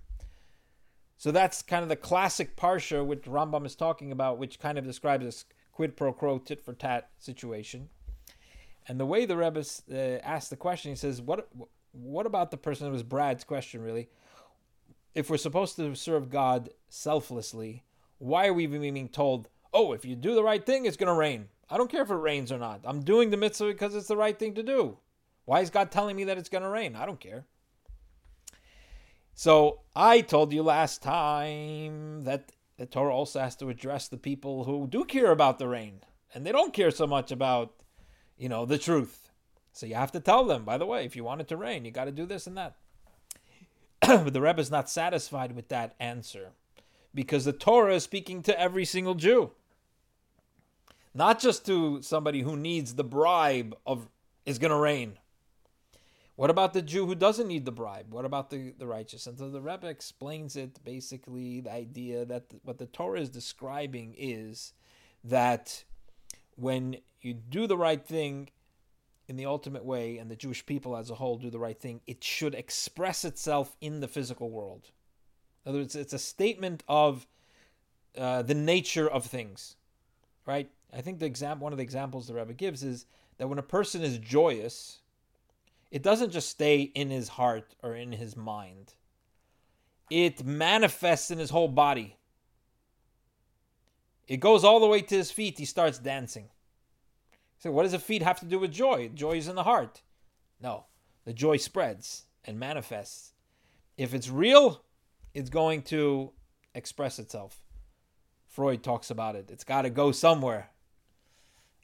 So 1.18 1.30
that's 1.32 1.62
kind 1.62 1.84
of 1.84 1.90
the 1.90 1.98
classic 1.98 2.56
parsha 2.56 3.06
which 3.06 3.24
Rambam 3.24 3.66
is 3.66 3.76
talking 3.76 4.14
about, 4.14 4.38
which 4.38 4.60
kind 4.60 4.78
of 4.78 4.86
describes 4.86 5.26
this 5.26 5.44
quid 5.74 5.98
pro 5.98 6.14
quo, 6.14 6.38
tit 6.38 6.62
for 6.62 6.72
tat 6.72 7.10
situation. 7.20 7.90
And 8.88 9.02
the 9.02 9.06
way 9.06 9.26
the 9.26 9.36
Rebbe 9.36 9.66
uh, 9.92 9.96
asked 10.24 10.52
the 10.52 10.56
question, 10.56 10.94
he 10.94 10.96
says, 10.96 11.22
"What? 11.22 11.50
What 11.92 12.26
about 12.26 12.50
the 12.50 12.58
person?" 12.58 12.88
It 12.88 12.92
was 12.92 13.04
Brad's 13.04 13.44
question, 13.44 13.82
really. 13.82 14.08
If 15.14 15.30
we're 15.30 15.36
supposed 15.36 15.76
to 15.76 15.96
serve 15.96 16.30
God 16.30 16.70
selflessly, 16.88 17.84
why 18.20 18.48
are 18.48 18.54
we 18.54 18.64
even 18.64 18.82
being 18.82 19.10
told, 19.10 19.50
"Oh, 19.74 19.94
if 19.94 20.06
you 20.06 20.16
do 20.16 20.36
the 20.36 20.44
right 20.44 20.66
thing, 20.66 20.86
it's 20.86 20.98
going 20.98 21.08
to 21.08 21.14
rain"? 21.14 21.50
I 21.70 21.78
don't 21.78 21.90
care 21.90 22.04
if 22.04 22.12
it 22.12 22.16
rains 22.16 22.52
or 22.52 22.60
not. 22.60 22.82
I'm 22.84 23.02
doing 23.02 23.30
the 23.30 23.38
mitzvah 23.38 23.68
because 23.68 23.96
it's 23.96 24.08
the 24.08 24.18
right 24.18 24.38
thing 24.38 24.54
to 24.56 24.64
do. 24.64 24.98
Why 25.46 25.62
is 25.62 25.70
God 25.70 25.92
telling 25.92 26.16
me 26.16 26.26
that 26.26 26.38
it's 26.38 26.50
going 26.50 26.64
to 26.64 26.70
rain? 26.70 26.96
I 26.96 27.06
don't 27.06 27.20
care. 27.20 27.46
So 29.34 29.80
I 29.96 30.22
told 30.22 30.54
you 30.54 30.62
last 30.62 31.02
time 31.02 32.24
that 32.26 32.52
the 32.78 32.86
Torah 32.86 33.16
also 33.16 33.40
has 33.40 33.56
to 33.58 33.70
address 33.70 34.08
the 34.08 34.18
people 34.18 34.66
who 34.66 34.88
do 34.88 35.04
care 35.04 35.32
about 35.32 35.58
the 35.58 35.68
rain, 35.68 36.02
and 36.34 36.46
they 36.46 36.52
don't 36.52 36.74
care 36.74 36.92
so 36.92 37.08
much 37.08 37.32
about 37.32 37.74
you 38.38 38.50
know, 38.50 38.66
the 38.66 38.78
truth. 38.78 39.30
So 39.72 39.86
you 39.86 39.96
have 39.96 40.12
to 40.12 40.20
tell 40.20 40.44
them, 40.44 40.66
by 40.66 40.78
the 40.78 40.86
way, 40.86 41.06
if 41.06 41.16
you 41.16 41.24
want 41.24 41.42
it 41.42 41.48
to 41.50 41.58
rain, 41.58 41.86
you 41.86 41.92
got 41.92 42.06
to 42.06 42.12
do 42.12 42.26
this 42.26 42.48
and 42.48 42.58
that. 42.58 42.76
but 44.02 44.34
the 44.34 44.42
Rebbe 44.42 44.60
is 44.60 44.72
not 44.72 44.90
satisfied 44.90 45.56
with 45.56 45.70
that 45.70 45.96
answer 46.00 46.52
because 47.16 47.46
the 47.46 47.54
Torah 47.54 47.96
is 47.96 48.04
speaking 48.04 48.44
to 48.44 48.60
every 48.60 48.86
single 48.86 49.16
Jew. 49.16 49.52
Not 51.14 51.40
just 51.40 51.66
to 51.68 52.02
somebody 52.02 52.42
who 52.42 52.56
needs 52.56 52.96
the 52.96 53.04
bribe 53.04 53.76
of 53.86 54.10
is 54.46 54.60
going 54.60 54.72
to 54.72 54.78
reign. 54.78 55.18
What 56.36 56.50
about 56.50 56.74
the 56.74 56.82
Jew 56.82 57.06
who 57.06 57.14
doesn't 57.14 57.48
need 57.48 57.66
the 57.66 57.72
bribe? 57.72 58.12
What 58.12 58.26
about 58.26 58.50
the, 58.50 58.74
the 58.78 58.88
righteous? 58.88 59.28
And 59.28 59.38
so 59.38 59.50
the 59.50 59.62
Rebbe 59.62 59.88
explains 59.88 60.56
it 60.56 60.84
basically 60.84 61.62
the 61.62 61.72
idea 61.72 62.26
that 62.26 62.46
what 62.64 62.80
the 62.80 62.88
Torah 62.88 63.22
is 63.22 63.30
describing 63.30 64.16
is 64.18 64.74
that 65.24 65.84
when 66.56 66.98
you 67.22 67.36
do 67.36 67.68
the 67.68 67.78
right 67.78 68.04
thing 68.04 68.50
in 69.28 69.38
the 69.38 69.46
ultimate 69.46 69.86
way, 69.86 70.18
and 70.18 70.30
the 70.30 70.36
Jewish 70.36 70.66
people 70.66 70.98
as 70.98 71.10
a 71.10 71.16
whole 71.16 71.38
do 71.38 71.50
the 71.50 71.60
right 71.60 71.80
thing, 71.80 72.02
it 72.06 72.24
should 72.24 72.54
express 72.56 73.24
itself 73.24 73.78
in 73.80 74.00
the 74.02 74.08
physical 74.08 74.50
world. 74.50 74.90
In 75.64 75.70
other 75.70 75.80
words, 75.80 75.96
it's 75.96 76.14
a 76.14 76.20
statement 76.20 76.84
of 76.90 77.26
uh, 78.18 78.42
the 78.42 78.54
nature 78.54 79.10
of 79.10 79.26
things, 79.26 79.78
right? 80.46 80.70
I 80.96 81.02
think 81.02 81.20
the 81.20 81.26
example, 81.26 81.64
one 81.64 81.74
of 81.74 81.78
the 81.78 81.84
examples 81.84 82.28
the 82.28 82.34
Rebbe 82.34 82.54
gives 82.54 82.84
is 82.84 83.06
that 83.38 83.48
when 83.48 83.58
a 83.58 83.64
person 83.64 84.04
is 84.04 84.18
joyous, 84.18 85.00
it 85.92 86.04
doesn't 86.04 86.32
just 86.32 86.50
stay 86.50 86.82
in 86.82 87.10
his 87.10 87.30
heart 87.30 87.76
or 87.82 87.96
in 87.96 88.12
his 88.12 88.36
mind. 88.36 88.94
It 90.10 90.46
manifests 90.46 91.32
in 91.32 91.40
his 91.40 91.50
whole 91.50 91.68
body. 91.68 92.18
It 94.28 94.40
goes 94.40 94.64
all 94.64 94.80
the 94.80 94.88
way 94.88 95.02
to 95.02 95.16
his 95.16 95.32
feet. 95.32 95.58
He 95.58 95.66
starts 95.66 95.98
dancing. 95.98 96.50
So, 97.58 97.72
what 97.72 97.84
does 97.84 97.94
the 97.94 98.00
feet 98.00 98.22
have 98.22 98.40
to 98.42 98.46
do 98.46 98.60
with 98.60 98.72
joy? 98.72 99.10
Joy 99.14 99.38
is 99.38 99.48
in 99.48 99.56
the 99.56 99.64
heart. 99.64 100.02
No, 100.62 100.86
the 101.26 101.34
joy 101.34 101.58
spreads 101.58 102.24
and 102.46 102.60
manifests. 102.60 103.34
If 103.98 104.14
it's 104.14 104.30
real, 104.30 104.84
it's 105.34 105.50
going 105.50 105.84
to 105.84 106.32
express 106.76 107.20
itself. 107.20 107.64
Freud 108.48 108.84
talks 108.84 109.10
about 109.10 109.36
it. 109.36 109.50
It's 109.52 109.64
got 109.64 109.84
to 109.84 109.90
go 109.90 110.12
somewhere. 110.12 110.70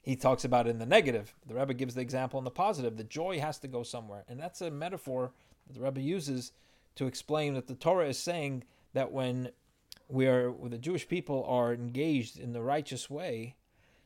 He 0.02 0.16
talks 0.16 0.44
about 0.44 0.66
in 0.66 0.78
the 0.78 0.86
negative. 0.86 1.34
The 1.46 1.54
Rebbe 1.54 1.74
gives 1.74 1.94
the 1.94 2.00
example 2.00 2.38
in 2.38 2.44
the 2.44 2.50
positive. 2.50 2.96
The 2.96 3.04
joy 3.04 3.40
has 3.40 3.58
to 3.58 3.68
go 3.68 3.82
somewhere. 3.82 4.24
And 4.28 4.40
that's 4.40 4.60
a 4.60 4.70
metaphor 4.70 5.32
that 5.66 5.74
the 5.74 5.80
Rebbe 5.80 6.00
uses 6.00 6.52
to 6.96 7.06
explain 7.06 7.54
that 7.54 7.66
the 7.66 7.74
Torah 7.74 8.08
is 8.08 8.18
saying 8.18 8.64
that 8.94 9.12
when 9.12 9.50
where 10.06 10.52
the 10.64 10.78
Jewish 10.78 11.06
people 11.06 11.44
are 11.46 11.72
engaged 11.72 12.38
in 12.38 12.52
the 12.52 12.62
righteous 12.62 13.08
way, 13.08 13.54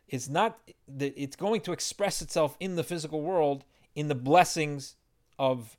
it's 0.08 0.28
not 0.28 0.58
that 0.86 1.14
it's 1.16 1.36
going 1.36 1.62
to 1.62 1.72
express 1.72 2.20
itself 2.20 2.56
in 2.60 2.76
the 2.76 2.84
physical 2.84 3.22
world 3.22 3.64
in 3.94 4.08
the 4.08 4.14
blessings 4.14 4.96
of 5.38 5.78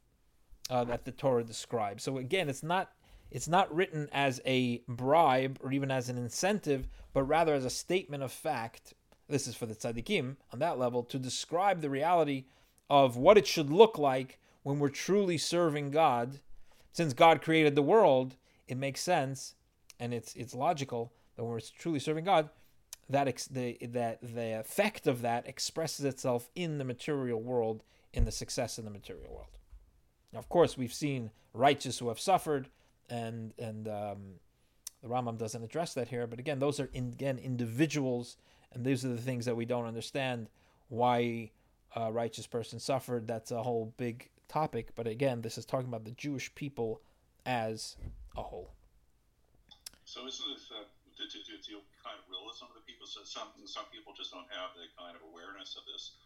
uh, 0.70 0.84
that 0.86 1.06
the 1.06 1.12
Torah 1.12 1.44
describes. 1.44 2.04
So 2.04 2.18
again, 2.18 2.50
it's 2.50 2.64
not 2.64 2.92
it's 3.32 3.48
not 3.48 3.74
written 3.74 4.08
as 4.12 4.42
a 4.46 4.82
bribe 4.88 5.60
or 5.62 5.72
even 5.72 5.92
as 5.92 6.10
an 6.10 6.18
incentive, 6.18 6.88
but 7.14 7.24
rather 7.24 7.54
as 7.54 7.66
a 7.66 7.70
statement 7.70 8.24
of 8.24 8.32
fact. 8.32 8.94
This 9.28 9.48
is 9.48 9.56
for 9.56 9.66
the 9.66 9.76
tzaddikim 9.76 10.36
on 10.54 10.60
that 10.60 10.78
level 10.78 11.04
to 11.04 11.18
describe 11.18 11.82
the 11.82 11.90
reality 11.90 12.46
of 12.90 13.18
what 13.18 13.38
it 13.38 13.48
should 13.48 13.72
look 13.72 13.98
like 13.98 14.40
when 14.64 14.80
we're 14.80 14.90
truly 14.90 15.38
serving 15.38 15.92
God. 15.92 16.40
Since 16.92 17.14
God 17.14 17.42
created 17.42 17.76
the 17.76 17.82
world, 17.82 18.36
it 18.68 18.78
makes 18.78 19.02
sense 19.02 19.56
and 20.00 20.14
it's 20.14 20.36
it's 20.36 20.54
logical 20.54 21.14
that 21.36 21.44
when 21.44 21.52
we're 21.52 21.60
truly 21.60 22.00
serving 22.00 22.26
God, 22.26 22.50
that 23.10 23.28
ex- 23.28 23.48
the 23.48 23.78
that 23.82 24.20
the 24.22 24.60
effect 24.60 25.08
of 25.08 25.22
that 25.22 25.48
expresses 25.48 26.06
itself 26.06 26.50
in 26.56 26.78
the 26.78 26.84
material 26.84 27.42
world, 27.42 27.84
in 28.14 28.26
the 28.26 28.32
success 28.32 28.78
in 28.78 28.86
the 28.86 28.92
material 28.92 29.34
world. 29.34 29.60
Now, 30.34 30.40
of 30.40 30.50
course, 30.50 30.78
we've 30.78 30.94
seen 30.94 31.32
righteous 31.54 32.00
who 32.00 32.10
have 32.10 32.20
suffered, 32.20 32.70
and 33.10 33.54
and 33.58 33.88
um, 33.88 34.40
the 35.02 35.10
Rambam 35.10 35.38
doesn't 35.38 35.64
address 35.64 35.94
that 35.94 36.10
here. 36.10 36.28
But 36.28 36.40
again, 36.40 36.60
those 36.60 36.80
are 36.80 36.90
in, 36.94 37.10
again 37.10 37.38
individuals, 37.38 38.38
and 38.74 38.86
these 38.86 39.06
are 39.06 39.10
the 39.10 39.22
things 39.22 39.46
that 39.46 39.56
we 39.56 39.66
don't 39.66 39.86
understand 39.86 40.48
why 40.90 41.52
a 41.96 42.12
righteous 42.12 42.48
person 42.48 42.80
suffered. 42.80 43.28
That's 43.28 43.52
a 43.52 43.64
whole 43.64 43.94
big 43.98 44.30
topic. 44.48 44.94
But 44.96 45.08
again, 45.08 45.42
this 45.42 45.58
is 45.58 45.66
talking 45.66 45.88
about 45.88 46.06
the 46.06 46.12
Jewish 46.12 46.54
people 46.56 47.02
as 47.46 47.96
a 48.36 48.44
whole. 48.44 48.72
So 50.06 50.28
isn't 50.28 50.46
this 50.54 50.70
uh, 50.70 50.86
kind 52.06 52.18
of 52.20 52.26
real 52.30 52.46
with 52.46 52.60
some 52.60 52.70
of 52.70 52.78
the 52.78 52.86
people? 52.86 53.08
So 53.08 53.26
some 53.26 53.50
some 53.66 53.90
people 53.90 54.14
just 54.14 54.30
don't 54.30 54.50
have 54.54 54.76
the 54.78 54.86
kind 54.94 55.18
of 55.18 55.26
awareness 55.26 55.74
of 55.74 55.84
this, 55.90 56.20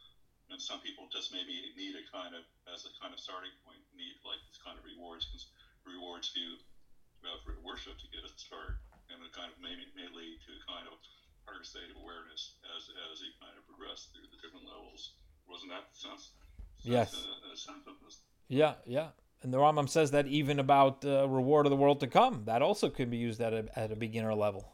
and 0.51 0.59
some 0.59 0.83
people 0.83 1.07
just 1.07 1.31
maybe 1.31 1.71
need 1.79 1.95
a 1.95 2.03
kind 2.11 2.35
of 2.35 2.43
as 2.67 2.83
a 2.83 2.91
kind 2.99 3.15
of 3.15 3.19
starting 3.21 3.53
point 3.63 3.79
need 3.95 4.19
like 4.27 4.41
this 4.51 4.59
kind 4.59 4.75
of 4.75 4.83
rewards 4.83 5.29
rewards 5.87 6.35
view 6.35 6.59
of 7.27 7.39
worship 7.63 7.95
to 7.99 8.07
get 8.11 8.23
a 8.23 8.31
start, 8.35 8.83
and 9.11 9.19
it 9.23 9.31
kind 9.31 9.51
of 9.51 9.57
maybe 9.63 9.87
may 9.95 10.07
lead 10.11 10.39
to 10.43 10.51
kind 10.67 10.87
of 10.87 10.99
our 11.55 11.63
state 11.63 11.89
of 11.89 12.01
awareness 12.01 12.55
as, 12.77 12.89
as 13.11 13.19
he 13.19 13.29
kind 13.41 13.55
of 13.57 13.65
progressed 13.67 14.13
through 14.13 14.27
the 14.29 14.39
different 14.41 14.65
levels. 14.67 15.13
Wasn't 15.49 15.71
that 15.71 15.89
the 15.91 15.97
sense? 15.97 16.31
Yes. 16.83 17.13
A, 17.13 17.49
a 17.49 17.53
uh, 17.53 17.55
sense 17.55 18.21
yeah, 18.47 18.73
yeah. 18.85 19.09
And 19.41 19.53
the 19.53 19.57
Rambam 19.57 19.87
says 19.87 20.11
that 20.11 20.27
even 20.27 20.59
about 20.59 21.05
uh, 21.05 21.27
reward 21.27 21.65
of 21.65 21.69
the 21.69 21.75
world 21.75 21.99
to 22.01 22.07
come, 22.07 22.43
that 22.45 22.61
also 22.61 22.89
could 22.89 23.09
be 23.09 23.17
used 23.17 23.39
at 23.39 23.53
a, 23.53 23.65
at 23.75 23.91
a 23.91 23.95
beginner 23.95 24.33
level. 24.33 24.73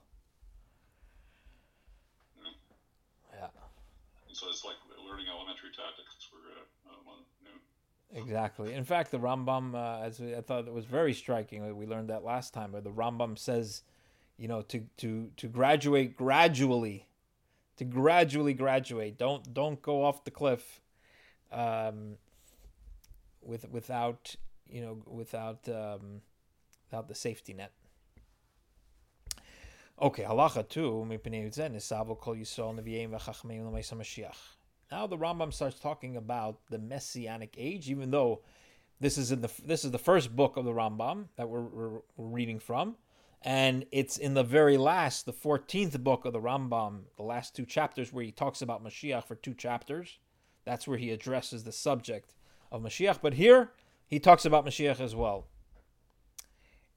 Yeah. 2.41 2.51
yeah. 3.33 3.47
so 4.33 4.47
it's 4.49 4.65
like 4.65 4.75
learning 5.07 5.25
elementary 5.29 5.69
tactics 5.69 6.27
for 6.29 6.38
uh, 6.38 6.91
uh 6.91 6.97
one 7.03 7.19
noon. 7.43 8.23
Exactly. 8.23 8.73
In 8.73 8.85
fact, 8.85 9.11
the 9.11 9.19
Rambam, 9.19 9.75
uh, 9.75 10.03
as 10.03 10.19
we, 10.19 10.35
I 10.35 10.41
thought 10.41 10.67
it 10.67 10.73
was 10.73 10.85
very 10.85 11.13
striking, 11.13 11.75
we 11.75 11.85
learned 11.85 12.09
that 12.09 12.23
last 12.23 12.53
time, 12.53 12.71
where 12.71 12.81
the 12.81 12.91
Rambam 12.91 13.38
says– 13.38 13.83
you 14.38 14.48
know, 14.48 14.62
to 14.63 14.86
to 14.98 15.32
to 15.38 15.48
graduate 15.48 16.15
gradually, 16.17 17.08
to 17.78 17.86
gradually 17.86 18.54
graduate. 18.54 19.17
Don't 19.17 19.54
don't 19.54 19.82
go 19.82 20.04
off 20.04 20.24
the 20.24 20.32
cliff, 20.32 20.82
um, 21.52 22.17
with 23.41 23.69
without 23.69 24.36
you 24.67 24.82
know 24.82 25.02
without 25.06 25.67
um, 25.69 26.21
without 26.86 27.08
the 27.08 27.15
safety 27.15 27.54
net. 27.54 27.71
Okay, 30.02 30.24
halacha 30.24 30.67
two. 30.67 31.08
Now 34.91 35.08
the 35.08 35.17
Rambam 35.17 35.54
starts 35.54 35.80
talking 35.80 36.17
about 36.17 36.60
the 36.69 36.78
messianic 36.78 37.56
age, 37.58 37.89
even 37.89 38.12
though 38.12 38.41
this 39.00 39.17
is 39.17 39.32
in 39.32 39.41
the 39.41 39.50
this 39.65 39.86
is 39.86 39.91
the 39.91 39.98
first 39.98 40.36
book 40.36 40.58
of 40.58 40.65
the 40.65 40.71
Rambam 40.71 41.26
that 41.38 41.48
we're, 41.48 41.62
we're, 41.62 41.89
we're 42.17 42.28
reading 42.28 42.60
from, 42.60 42.95
and 43.41 43.86
it's 43.91 44.17
in 44.17 44.34
the 44.34 44.43
very 44.43 44.78
last, 44.78 45.26
the 45.26 45.34
fourteenth 45.34 46.00
book 46.04 46.26
of 46.26 46.34
the 46.34 46.39
Rambam, 46.39 47.02
the 47.17 47.24
last 47.24 47.56
two 47.56 47.65
chapters 47.65 48.12
where 48.12 48.24
he 48.24 48.32
talks 48.32 48.62
about 48.62 48.84
Mashiach 48.84 49.26
for 49.26 49.36
two 49.36 49.54
chapters. 49.54 50.19
That's 50.63 50.88
where 50.88 50.98
he 50.98 51.12
addresses 51.12 51.63
the 51.63 51.71
subject 51.71 52.34
of 52.71 52.82
Mashiach. 52.82 53.19
But 53.21 53.36
here 53.36 53.71
he 54.08 54.19
talks 54.19 54.45
about 54.45 54.65
Mashiach 54.65 55.00
as 55.00 55.15
well. 55.15 55.48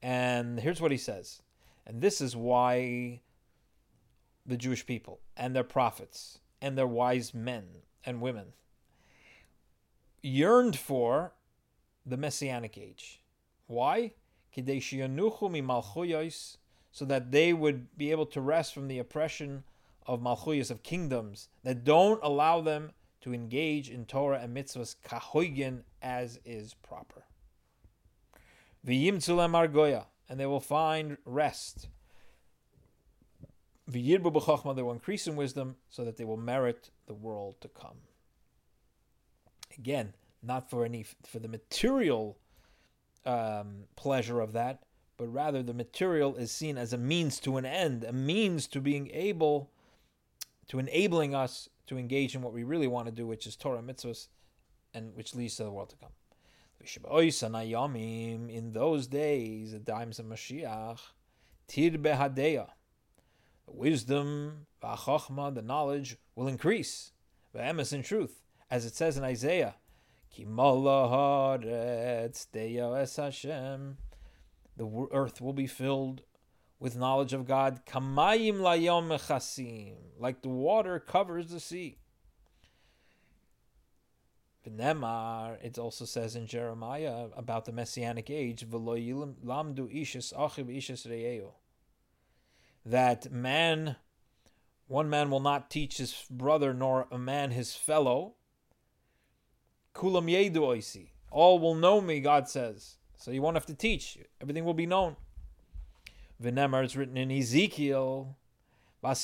And 0.02 0.60
here's 0.60 0.80
what 0.80 0.92
he 0.92 0.96
says, 0.96 1.42
and 1.86 2.00
this 2.00 2.20
is 2.20 2.36
why 2.36 3.20
the 4.46 4.56
Jewish 4.56 4.86
people 4.86 5.20
and 5.36 5.54
their 5.54 5.64
prophets 5.64 6.38
and 6.62 6.78
their 6.78 6.86
wise 6.86 7.34
men 7.34 7.64
and 8.04 8.20
women 8.20 8.54
yearned 10.22 10.76
for 10.76 11.34
the 12.06 12.16
messianic 12.16 12.78
age. 12.78 13.20
Why? 13.66 14.12
So 16.90 17.04
that 17.04 17.30
they 17.30 17.52
would 17.52 17.96
be 17.96 18.10
able 18.10 18.26
to 18.26 18.40
rest 18.40 18.74
from 18.74 18.88
the 18.88 18.98
oppression 18.98 19.64
of 20.06 20.20
malchuyas 20.20 20.70
of 20.70 20.82
kingdoms 20.82 21.48
that 21.62 21.84
don't 21.84 22.18
allow 22.22 22.60
them 22.60 22.92
to 23.20 23.34
engage 23.34 23.90
in 23.90 24.06
Torah 24.06 24.40
and 24.40 24.56
mitzvahs 24.56 24.96
kahoigin 25.04 25.82
as 26.00 26.40
is 26.44 26.74
proper. 26.74 27.24
and 30.28 30.40
they 30.40 30.46
will 30.46 30.60
find 30.60 31.18
rest 31.24 31.88
they 34.76 34.82
will 34.82 34.92
increase 34.92 35.26
in 35.26 35.34
wisdom 35.34 35.76
so 35.88 36.04
that 36.04 36.16
they 36.16 36.24
will 36.24 36.36
merit 36.36 36.90
the 37.06 37.14
world 37.14 37.56
to 37.60 37.68
come. 37.68 37.96
Again, 39.76 40.14
not 40.42 40.68
for 40.68 40.84
any 40.84 41.04
for 41.26 41.38
the 41.38 41.48
material 41.48 42.38
um, 43.26 43.84
pleasure 43.96 44.40
of 44.40 44.52
that, 44.52 44.82
but 45.16 45.26
rather 45.26 45.62
the 45.62 45.74
material 45.74 46.36
is 46.36 46.50
seen 46.50 46.78
as 46.78 46.92
a 46.92 46.98
means 46.98 47.40
to 47.40 47.56
an 47.56 47.66
end, 47.66 48.04
a 48.04 48.12
means 48.12 48.66
to 48.68 48.80
being 48.80 49.10
able 49.12 49.70
to 50.68 50.78
enabling 50.78 51.34
us 51.34 51.68
to 51.86 51.98
engage 51.98 52.34
in 52.34 52.42
what 52.42 52.52
we 52.52 52.62
really 52.62 52.86
want 52.86 53.06
to 53.06 53.12
do, 53.12 53.26
which 53.26 53.46
is 53.46 53.56
Torah 53.56 53.82
mitzvahs, 53.82 54.28
and 54.94 55.14
which 55.16 55.34
leads 55.34 55.56
to 55.56 55.64
the 55.64 55.70
world 55.70 55.90
to 55.90 55.96
come. 55.96 56.12
In 58.48 58.72
those 58.72 59.06
days, 59.06 59.72
the 59.72 59.78
times 59.80 60.18
of 60.18 60.26
Mashiach, 60.26 61.00
tir 61.66 61.90
behadeya, 61.90 62.68
wisdom, 63.66 64.66
the 64.80 65.62
knowledge, 65.64 66.16
will 66.36 66.48
increase. 66.48 67.12
Ve'emes 67.54 67.92
in 67.92 68.02
truth, 68.02 68.42
as 68.70 68.84
it 68.84 68.94
says 68.94 69.16
in 69.16 69.24
Isaiah, 69.24 69.74
the 74.76 75.08
earth 75.10 75.40
will 75.40 75.52
be 75.52 75.66
filled 75.66 76.22
with 76.80 76.96
knowledge 76.96 77.32
of 77.32 77.46
God, 77.46 77.80
kamayim 77.86 78.60
layom 78.60 79.08
mechasim, 79.08 79.94
like 80.18 80.42
the 80.42 80.48
water 80.48 81.00
covers 81.00 81.48
the 81.48 81.60
sea. 81.60 81.98
V'nemar, 84.66 85.56
it 85.62 85.78
also 85.78 86.04
says 86.04 86.36
in 86.36 86.46
Jeremiah 86.46 87.28
about 87.36 87.64
the 87.64 87.72
Messianic 87.72 88.30
age, 88.30 88.66
that 92.86 93.32
man, 93.32 93.96
one 94.86 95.10
man 95.10 95.30
will 95.30 95.40
not 95.40 95.70
teach 95.70 95.98
his 95.98 96.24
brother, 96.30 96.72
nor 96.72 97.06
a 97.10 97.18
man 97.18 97.50
his 97.50 97.74
fellow. 97.74 98.34
Kulam 99.94 100.28
yedu 100.28 100.58
oisi. 100.58 101.08
All 101.30 101.58
will 101.58 101.74
know 101.74 102.00
me, 102.00 102.20
God 102.20 102.48
says. 102.48 102.96
So 103.16 103.30
you 103.30 103.42
won't 103.42 103.56
have 103.56 103.66
to 103.66 103.74
teach. 103.74 104.18
Everything 104.40 104.64
will 104.64 104.74
be 104.74 104.86
known. 104.86 105.16
V'nemar 106.42 106.84
is 106.84 106.96
written 106.96 107.16
in 107.16 107.30
Ezekiel. 107.30 108.36
I'll 109.02 109.14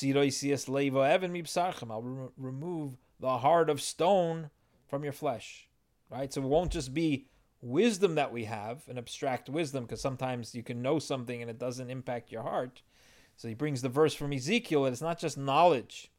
remove 2.37 2.97
the 3.21 3.39
heart 3.39 3.71
of 3.71 3.81
stone 3.81 4.51
from 4.89 5.05
your 5.05 5.13
flesh. 5.13 5.69
Right? 6.11 6.33
So 6.33 6.43
it 6.43 6.49
won't 6.49 6.73
just 6.73 6.93
be 6.93 7.27
wisdom 7.61 8.15
that 8.17 8.33
we 8.33 8.45
have, 8.45 8.83
an 8.89 8.99
abstract 8.99 9.49
wisdom, 9.49 9.85
because 9.85 10.01
sometimes 10.01 10.55
you 10.55 10.63
can 10.63 10.83
know 10.83 10.99
something 10.99 11.41
and 11.41 11.51
it 11.51 11.59
doesn't 11.59 11.91
impact 11.91 12.31
your 12.31 12.43
heart. 12.43 12.83
So 13.37 13.49
he 13.49 13.55
brings 13.55 13.83
the 13.83 13.89
verse 13.89 14.15
from 14.15 14.33
Ezekiel 14.33 14.85
that 14.85 14.93
it's 14.93 15.01
not 15.01 15.19
just 15.19 15.39
knowledge, 15.39 16.11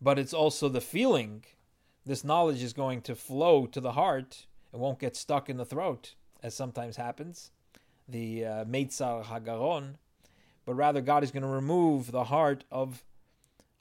but 0.00 0.18
it's 0.18 0.34
also 0.34 0.68
the 0.68 0.80
feeling. 0.80 1.44
This 2.06 2.24
knowledge 2.24 2.62
is 2.62 2.72
going 2.72 3.02
to 3.02 3.14
flow 3.14 3.66
to 3.66 3.80
the 3.80 3.92
heart. 3.92 4.46
It 4.72 4.78
won't 4.78 4.98
get 4.98 5.16
stuck 5.16 5.50
in 5.50 5.58
the 5.58 5.64
throat, 5.64 6.14
as 6.42 6.54
sometimes 6.54 6.96
happens. 6.96 7.50
The 8.08 8.44
uh, 8.44 8.64
Meitzar 8.64 9.24
Hagaron. 9.24 9.96
But 10.64 10.74
rather, 10.74 11.00
God 11.00 11.24
is 11.24 11.30
going 11.30 11.42
to 11.42 11.48
remove 11.48 12.10
the 12.10 12.24
heart 12.24 12.64
of, 12.70 13.04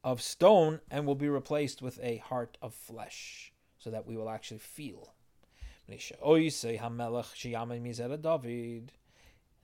of 0.03 0.21
stone 0.21 0.81
and 0.91 1.05
will 1.05 1.15
be 1.15 1.29
replaced 1.29 1.81
with 1.81 1.99
a 2.01 2.17
heart 2.17 2.57
of 2.61 2.73
flesh, 2.73 3.51
so 3.77 3.89
that 3.89 4.05
we 4.05 4.17
will 4.17 4.29
actually 4.29 4.59
feel. 4.59 5.13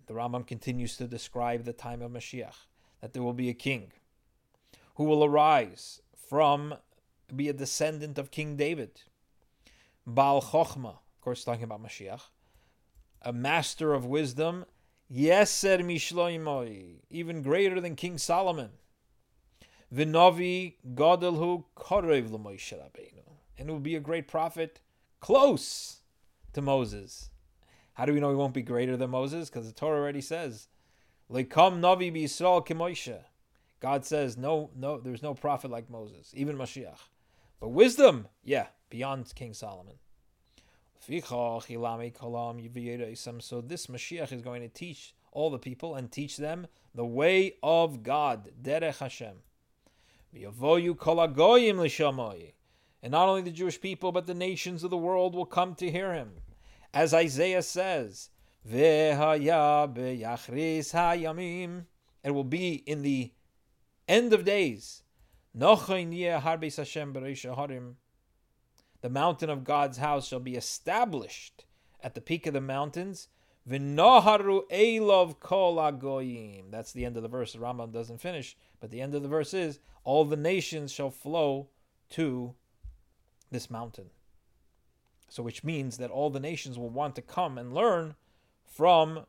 The 0.07 0.13
Rambam 0.13 0.47
continues 0.47 0.97
to 0.97 1.07
describe 1.07 1.63
the 1.63 1.73
time 1.73 2.01
of 2.01 2.11
Mashiach, 2.11 2.55
that 3.01 3.13
there 3.13 3.23
will 3.23 3.33
be 3.33 3.49
a 3.49 3.53
king 3.53 3.91
who 4.95 5.03
will 5.03 5.23
arise 5.23 6.01
from, 6.29 6.75
be 7.33 7.49
a 7.49 7.53
descendant 7.53 8.17
of 8.17 8.31
King 8.31 8.57
David. 8.57 9.01
Baal 10.05 10.41
Chochma, 10.41 10.89
of 10.89 11.21
course, 11.21 11.43
talking 11.43 11.63
about 11.63 11.83
Mashiach, 11.83 12.21
a 13.21 13.33
master 13.33 13.93
of 13.93 14.05
wisdom, 14.05 14.65
Yeser 15.11 15.79
Mishloimoi, 15.81 17.01
even 17.09 17.41
greater 17.41 17.79
than 17.79 17.95
King 17.95 18.17
Solomon. 18.17 18.71
Vinovi 19.93 20.75
Godelhu 20.93 21.65
Korev 21.75 22.31
L'Moshe 22.31 22.73
Rabbeinu. 22.73 23.23
And 23.57 23.69
will 23.69 23.79
be 23.79 23.95
a 23.95 24.01
great 24.01 24.27
prophet 24.27 24.81
close 25.21 26.01
to 26.53 26.61
Moses. 26.61 27.29
How 27.93 28.05
do 28.05 28.13
we 28.13 28.19
know 28.19 28.29
he 28.29 28.35
won't 28.35 28.53
be 28.53 28.61
greater 28.61 28.97
than 28.97 29.11
Moses? 29.11 29.49
Because 29.49 29.67
the 29.67 29.73
Torah 29.73 29.99
already 29.99 30.21
says, 30.21 30.67
"Lekam 31.31 31.79
Novi 31.79 32.11
b'Yisrael 32.11 32.65
k'Moshe." 32.65 33.23
God 33.79 34.05
says, 34.05 34.38
"No, 34.38 34.71
no, 34.75 34.99
there's 34.99 35.23
no 35.23 35.33
prophet 35.33 35.71
like 35.71 35.89
Moses, 35.89 36.33
even 36.35 36.57
Mashiach." 36.57 36.99
But 37.59 37.69
wisdom, 37.69 38.27
yeah, 38.43 38.67
beyond 38.89 39.33
King 39.35 39.53
Solomon. 39.53 39.95
So 40.99 41.11
this 43.61 43.87
Mashiach 43.87 44.31
is 44.31 44.41
going 44.41 44.61
to 44.61 44.69
teach 44.69 45.13
all 45.31 45.49
the 45.49 45.59
people 45.59 45.95
and 45.95 46.11
teach 46.11 46.37
them 46.37 46.67
the 46.93 47.05
way 47.05 47.55
of 47.61 48.03
God, 48.03 48.49
Derech 48.61 48.97
Hashem. 48.99 49.35
And 53.03 53.11
not 53.11 53.29
only 53.29 53.41
the 53.41 53.51
Jewish 53.51 53.79
people, 53.79 54.11
but 54.11 54.25
the 54.25 54.33
nations 54.33 54.83
of 54.83 54.89
the 54.89 54.97
world 54.97 55.35
will 55.35 55.45
come 55.45 55.75
to 55.75 55.91
hear 55.91 56.13
him 56.13 56.41
as 56.95 57.13
Isaiah 57.13 57.61
says, 57.61 58.29
It 58.63 59.19
will 62.31 62.43
be 62.45 62.73
in 62.73 63.01
the 63.01 63.31
end 64.07 64.33
of 64.33 64.45
days. 64.45 65.03
The 65.57 65.69
mountain 69.09 69.49
of 69.49 69.63
God's 69.63 69.97
house 69.97 70.27
shall 70.27 70.41
be 70.41 70.55
established 70.55 71.65
at 72.01 72.13
the 72.13 72.21
peak 72.21 72.45
of 72.45 72.53
the 72.53 72.59
mountains. 72.59 73.29
That's 73.65 73.79
the 76.91 77.05
end 77.05 77.15
of 77.15 77.23
the 77.23 77.29
verse. 77.29 77.53
The 77.53 77.59
Rambam 77.59 77.93
doesn't 77.93 78.19
finish, 78.19 78.57
but 78.81 78.91
the 78.91 78.99
end 78.99 79.15
of 79.15 79.23
the 79.23 79.29
verse 79.29 79.53
is 79.53 79.79
all 80.03 80.25
the 80.25 80.35
nations 80.35 80.91
shall 80.91 81.09
flow 81.09 81.69
to 82.09 82.53
this 83.49 83.71
mountain. 83.71 84.09
So, 85.29 85.41
which 85.41 85.63
means 85.63 85.95
that 85.97 86.11
all 86.11 86.29
the 86.29 86.41
nations 86.41 86.77
will 86.77 86.89
want 86.89 87.15
to 87.15 87.21
come 87.21 87.57
and 87.57 87.73
learn 87.73 88.15
from 88.65 89.25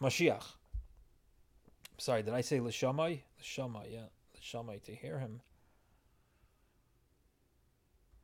Mashiach. 0.00 0.44
Sorry, 1.96 2.22
did 2.22 2.34
I 2.34 2.42
say 2.42 2.58
Lishamai? 2.58 3.22
Lishamai, 3.42 3.92
yeah. 3.92 4.08
Lishamai, 4.40 4.82
to 4.84 4.94
hear 4.94 5.18
him. 5.18 5.40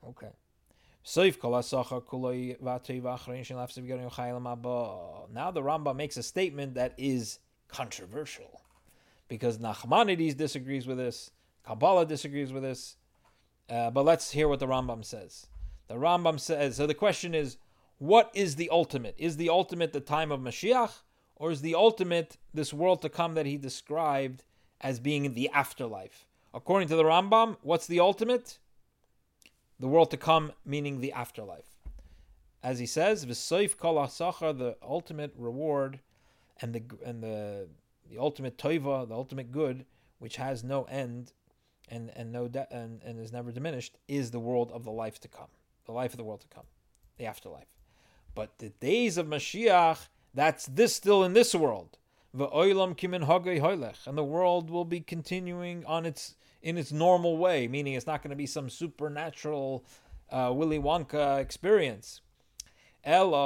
Okay. 0.07 0.31
Now 1.05 1.23
the 5.51 5.63
Rambam 5.63 5.97
makes 5.97 6.17
a 6.17 6.23
statement 6.23 6.75
that 6.75 6.95
is 6.97 7.39
controversial 7.69 8.63
because 9.29 9.59
Nachmanides 9.59 10.37
disagrees 10.37 10.87
with 10.87 10.99
this, 10.99 11.31
Kabbalah 11.65 12.07
disagrees 12.07 12.53
with 12.53 12.63
this. 12.63 12.97
Uh, 13.69 13.91
but 13.91 14.05
let's 14.05 14.31
hear 14.31 14.49
what 14.49 14.61
the 14.61 14.67
Rambam 14.67 15.05
says. 15.05 15.47
The 15.89 15.95
Rambam 15.95 16.39
says 16.39 16.77
so. 16.77 16.87
The 16.87 16.95
question 16.95 17.35
is, 17.35 17.57
what 17.99 18.31
is 18.35 18.57
the 18.57 18.71
ultimate? 18.71 19.15
Is 19.19 19.37
the 19.37 19.49
ultimate 19.49 19.93
the 19.93 20.01
time 20.01 20.31
of 20.31 20.41
Mashiach, 20.41 20.93
or 21.37 21.51
is 21.51 21.63
the 21.63 21.75
ultimate 21.75 22.37
this 22.55 22.73
world 22.73 23.03
to 23.03 23.09
come 23.09 23.35
that 23.35 23.47
he 23.47 23.57
described 23.57 24.43
as 24.81 25.01
being 25.01 25.35
the 25.35 25.49
afterlife? 25.51 26.27
According 26.55 26.89
to 26.89 26.97
the 26.97 27.05
Rambam, 27.05 27.57
what's 27.63 27.87
the 27.87 28.01
ultimate? 28.01 28.59
the 29.79 29.89
world 29.89 30.11
to 30.11 30.17
come, 30.17 30.53
meaning 30.65 31.01
the 31.01 31.13
afterlife. 31.13 31.77
As 32.63 32.79
he 32.79 32.87
says, 32.87 33.25
"V'soif 33.27 33.77
kol 33.77 33.97
hasachar," 33.97 34.57
the 34.57 34.77
ultimate 34.83 35.33
reward, 35.37 36.01
and 36.61 36.75
the 36.75 36.83
and 37.05 37.23
the 37.23 37.69
the 38.09 38.19
ultimate 38.19 38.57
toiva, 38.57 39.07
the 39.07 39.15
ultimate 39.15 39.53
good, 39.53 39.85
which 40.19 40.37
has 40.37 40.65
no 40.65 40.85
end, 40.85 41.33
and 41.89 42.11
and 42.17 42.33
no 42.33 42.49
de- 42.49 42.73
and 42.73 43.03
and 43.03 43.21
is 43.21 43.33
never 43.33 43.53
diminished, 43.53 43.99
is 44.09 44.31
the 44.31 44.41
world 44.41 44.73
of 44.73 44.85
the 44.85 44.91
life 44.91 45.21
to 45.21 45.29
come, 45.29 45.51
the 45.85 45.93
life 45.93 46.13
of 46.13 46.17
the 46.17 46.25
world 46.25 46.41
to 46.41 46.49
come, 46.49 46.67
the 47.19 47.27
afterlife. 47.27 47.69
But 48.35 48.59
the 48.59 48.71
days 48.71 49.17
of 49.19 49.27
Mashiach, 49.27 50.09
that's 50.35 50.67
this 50.67 50.95
still 50.95 51.23
in 51.25 51.35
this 51.35 51.55
world. 51.55 51.99
And 52.39 54.19
the 54.19 54.25
world 54.25 54.71
will 54.71 54.85
be 54.85 55.01
continuing 55.01 55.85
on 55.87 56.05
its 56.07 56.35
in 56.63 56.77
its 56.77 56.93
normal 56.93 57.37
way, 57.37 57.69
meaning 57.69 57.95
it's 57.95 58.07
not 58.07 58.23
going 58.23 58.31
to 58.31 58.37
be 58.37 58.47
some 58.47 58.69
supernatural 58.69 59.85
uh, 60.31 60.53
Willy 60.55 60.79
Wonka 60.79 61.39
experience. 61.39 62.21
Rather, 63.05 63.45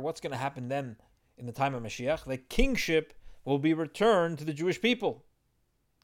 what's 0.00 0.20
going 0.20 0.32
to 0.32 0.36
happen 0.36 0.68
then 0.68 0.96
in 1.38 1.46
the 1.46 1.52
time 1.52 1.74
of 1.74 1.82
Mashiach? 1.82 2.24
The 2.24 2.38
kingship 2.38 3.14
will 3.44 3.58
be 3.58 3.72
returned 3.72 4.38
to 4.38 4.44
the 4.44 4.52
Jewish 4.52 4.80
people. 4.80 5.24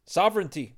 Sovereignty. 0.07 0.77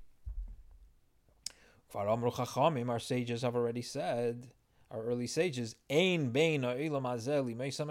Our 1.94 2.98
sages 2.98 3.42
have 3.42 3.56
already 3.56 3.82
said, 3.82 4.52
our 4.90 5.02
early 5.02 5.26
sages, 5.26 5.76
Ein 5.90 6.30
bein 6.30 6.62
ha'ilam 6.62 7.02
azeli 7.02 7.54
meisa 7.56 7.84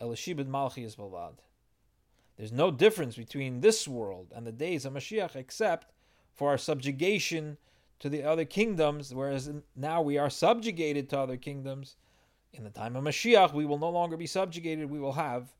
Mashiach 0.00 0.38
el 0.38 0.44
malchias 0.46 0.96
balvad. 0.96 1.38
There's 2.36 2.52
no 2.52 2.70
difference 2.70 3.16
between 3.16 3.60
this 3.60 3.88
world 3.88 4.32
and 4.34 4.46
the 4.46 4.52
days 4.52 4.84
of 4.84 4.92
Mashiach 4.92 5.36
except 5.36 5.92
for 6.34 6.50
our 6.50 6.58
subjugation 6.58 7.56
to 7.98 8.10
the 8.10 8.22
other 8.22 8.44
kingdoms, 8.44 9.14
whereas 9.14 9.50
now 9.74 10.02
we 10.02 10.18
are 10.18 10.28
subjugated 10.28 11.08
to 11.08 11.18
other 11.18 11.38
kingdoms. 11.38 11.96
In 12.52 12.64
the 12.64 12.70
time 12.70 12.94
of 12.94 13.04
Mashiach, 13.04 13.54
we 13.54 13.64
will 13.64 13.78
no 13.78 13.88
longer 13.88 14.16
be 14.16 14.26
subjugated, 14.26 14.90
we 14.90 15.00
will 15.00 15.12
have 15.12 15.54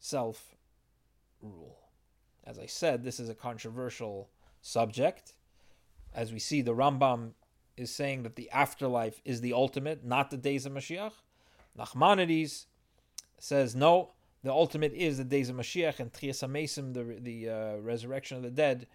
self 0.00 0.56
rule. 1.40 1.78
As 2.44 2.58
I 2.58 2.66
said, 2.66 3.04
this 3.04 3.20
is 3.20 3.28
a 3.28 3.34
controversial 3.34 4.30
subject. 4.60 5.34
As 6.14 6.32
we 6.32 6.38
see, 6.38 6.62
the 6.62 6.74
Rambam 6.74 7.32
is 7.76 7.90
saying 7.90 8.24
that 8.24 8.34
the 8.34 8.50
afterlife 8.50 9.20
is 9.24 9.40
the 9.40 9.52
ultimate, 9.52 10.04
not 10.04 10.30
the 10.30 10.36
days 10.36 10.66
of 10.66 10.72
Mashiach. 10.72 11.12
Nachmanides 11.78 12.66
says, 13.38 13.74
no, 13.74 14.10
the 14.42 14.52
ultimate 14.52 14.92
is 14.92 15.18
the 15.18 15.24
days 15.24 15.48
of 15.48 15.56
Mashiach 15.56 16.00
and 16.00 16.12
Tchias 16.12 16.46
HaMesim, 16.46 16.94
the, 16.94 17.18
the 17.20 17.48
uh, 17.48 17.76
resurrection 17.78 18.36
of 18.36 18.42
the 18.42 18.50
dead, 18.50 18.86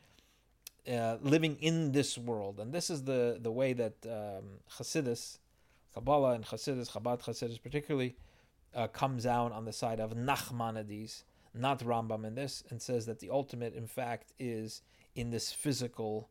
uh, 0.92 1.18
living 1.22 1.58
in 1.62 1.92
this 1.92 2.18
world. 2.18 2.60
And 2.60 2.74
this 2.74 2.90
is 2.90 3.04
the, 3.04 3.38
the 3.42 3.52
way 3.52 3.74
that 3.74 3.94
um, 4.06 4.60
Hasidus, 4.78 5.40
Kabbalah 5.94 6.34
and 6.34 6.46
Hasidus, 6.46 6.92
Chabad 6.92 7.24
Hasidus 7.24 7.62
particularly, 7.62 8.16
uh, 8.76 8.88
comes 8.88 9.24
down 9.24 9.52
on 9.52 9.66
the 9.66 9.74
side 9.74 10.00
of 10.00 10.14
Nachmanides, 10.14 11.24
not 11.54 11.80
Rambam 11.80 12.26
in 12.26 12.36
this, 12.36 12.64
and 12.70 12.82
says 12.82 13.06
that 13.06 13.20
the 13.20 13.30
ultimate, 13.30 13.76
in 13.76 13.88
fact, 13.88 14.34
is 14.40 14.82
in 15.16 15.30
this 15.30 15.52
physical 15.52 16.30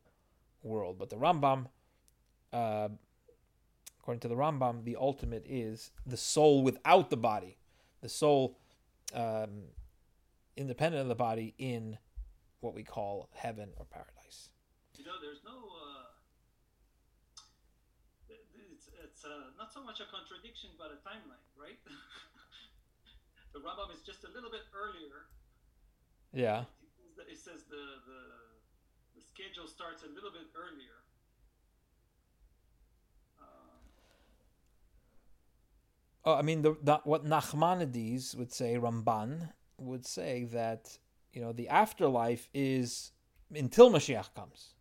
world. 0.62 0.98
But 0.98 1.10
the 1.10 1.16
Rambam, 1.16 1.66
uh, 2.52 2.88
according 4.00 4.20
to 4.20 4.28
the 4.28 4.34
Rambam, 4.34 4.84
the 4.84 4.96
ultimate 4.96 5.46
is 5.48 5.92
the 6.04 6.16
soul 6.16 6.62
without 6.62 7.10
the 7.10 7.16
body. 7.16 7.56
The 8.02 8.08
soul 8.08 8.58
um, 9.14 9.70
independent 10.56 11.02
of 11.02 11.08
the 11.08 11.14
body 11.14 11.54
in 11.58 11.98
what 12.60 12.74
we 12.74 12.82
call 12.82 13.30
heaven 13.32 13.70
or 13.76 13.86
paradise. 13.86 14.50
You 14.98 15.04
know, 15.04 15.18
there's 15.22 15.42
no. 15.46 15.54
Uh, 15.54 16.10
it's 18.74 18.90
it's 19.02 19.24
uh, 19.24 19.54
not 19.56 19.72
so 19.72 19.82
much 19.82 20.02
a 20.02 20.06
contradiction, 20.10 20.70
but 20.78 20.90
a 20.90 20.98
timeline, 21.06 21.46
right? 21.54 21.78
the 23.54 23.60
Rambam 23.60 23.94
is 23.94 24.02
just 24.02 24.24
a 24.24 24.30
little 24.34 24.50
bit 24.50 24.66
earlier. 24.74 25.30
Yeah. 26.32 26.64
It 27.30 27.38
says 27.38 27.64
the, 27.70 28.02
the 28.08 28.20
the 29.14 29.22
schedule 29.22 29.68
starts 29.68 30.02
a 30.02 30.10
little 30.10 30.32
bit 30.32 30.50
earlier. 30.56 31.02
Oh, 36.24 36.34
I 36.34 36.42
mean, 36.42 36.62
the, 36.62 36.76
the, 36.82 37.00
what 37.04 37.24
Nachmanides 37.24 38.36
would 38.36 38.52
say, 38.52 38.76
Ramban 38.76 39.50
would 39.78 40.06
say 40.06 40.44
that 40.44 40.98
you 41.32 41.40
know 41.40 41.52
the 41.52 41.68
afterlife 41.68 42.48
is 42.54 43.10
until 43.54 43.90
Mashiach 43.90 44.34
comes, 44.34 44.74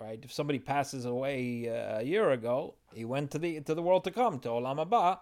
right? 0.00 0.18
If 0.22 0.32
somebody 0.32 0.58
passes 0.58 1.04
away 1.04 1.68
uh, 1.68 2.00
a 2.00 2.02
year 2.02 2.30
ago, 2.30 2.74
he 2.94 3.04
went 3.04 3.30
to 3.32 3.38
the 3.38 3.60
to 3.60 3.74
the 3.74 3.82
world 3.82 4.04
to 4.04 4.10
come, 4.10 4.38
to 4.40 4.48
Olam 4.48 4.84
Haba, 4.84 5.18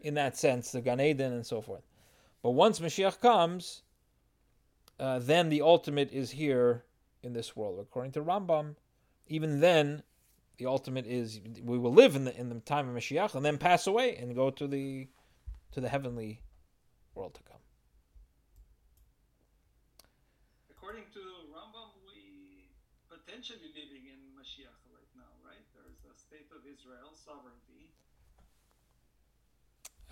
in 0.00 0.14
that 0.14 0.36
sense, 0.36 0.70
the 0.70 0.80
Gan 0.80 1.00
Eden 1.00 1.32
and 1.32 1.44
so 1.46 1.60
forth. 1.60 1.82
But 2.42 2.50
once 2.50 2.78
Mashiach 2.78 3.20
comes, 3.20 3.82
uh, 5.00 5.18
then 5.18 5.48
the 5.48 5.62
ultimate 5.62 6.12
is 6.12 6.30
here 6.30 6.84
in 7.22 7.32
this 7.32 7.56
world. 7.56 7.78
According 7.80 8.12
to 8.12 8.22
Rambam, 8.22 8.76
even 9.26 9.60
then 9.60 10.02
the 10.58 10.66
ultimate 10.66 11.06
is 11.06 11.40
we 11.62 11.78
will 11.78 11.92
live 11.92 12.14
in 12.16 12.24
the 12.24 12.38
in 12.38 12.48
the 12.48 12.60
time 12.60 12.88
of 12.88 12.94
Mashiach 12.94 13.34
and 13.34 13.44
then 13.44 13.58
pass 13.58 13.86
away 13.86 14.16
and 14.16 14.34
go 14.34 14.50
to 14.50 14.66
the 14.66 15.08
to 15.72 15.80
the 15.80 15.88
heavenly 15.88 16.40
world 17.14 17.34
to 17.34 17.42
come. 17.42 17.58
According 20.70 21.04
to 21.14 21.20
Rambam, 21.50 21.90
we 22.06 22.70
potentially 23.10 23.72
living 23.74 24.06
in 24.06 24.20
Mashiach 24.38 24.78
right 24.94 25.10
now, 25.16 25.32
right? 25.42 25.64
There's 25.74 25.98
a 26.06 26.14
state 26.18 26.46
of 26.54 26.62
Israel 26.66 27.10
sovereignty. 27.14 27.90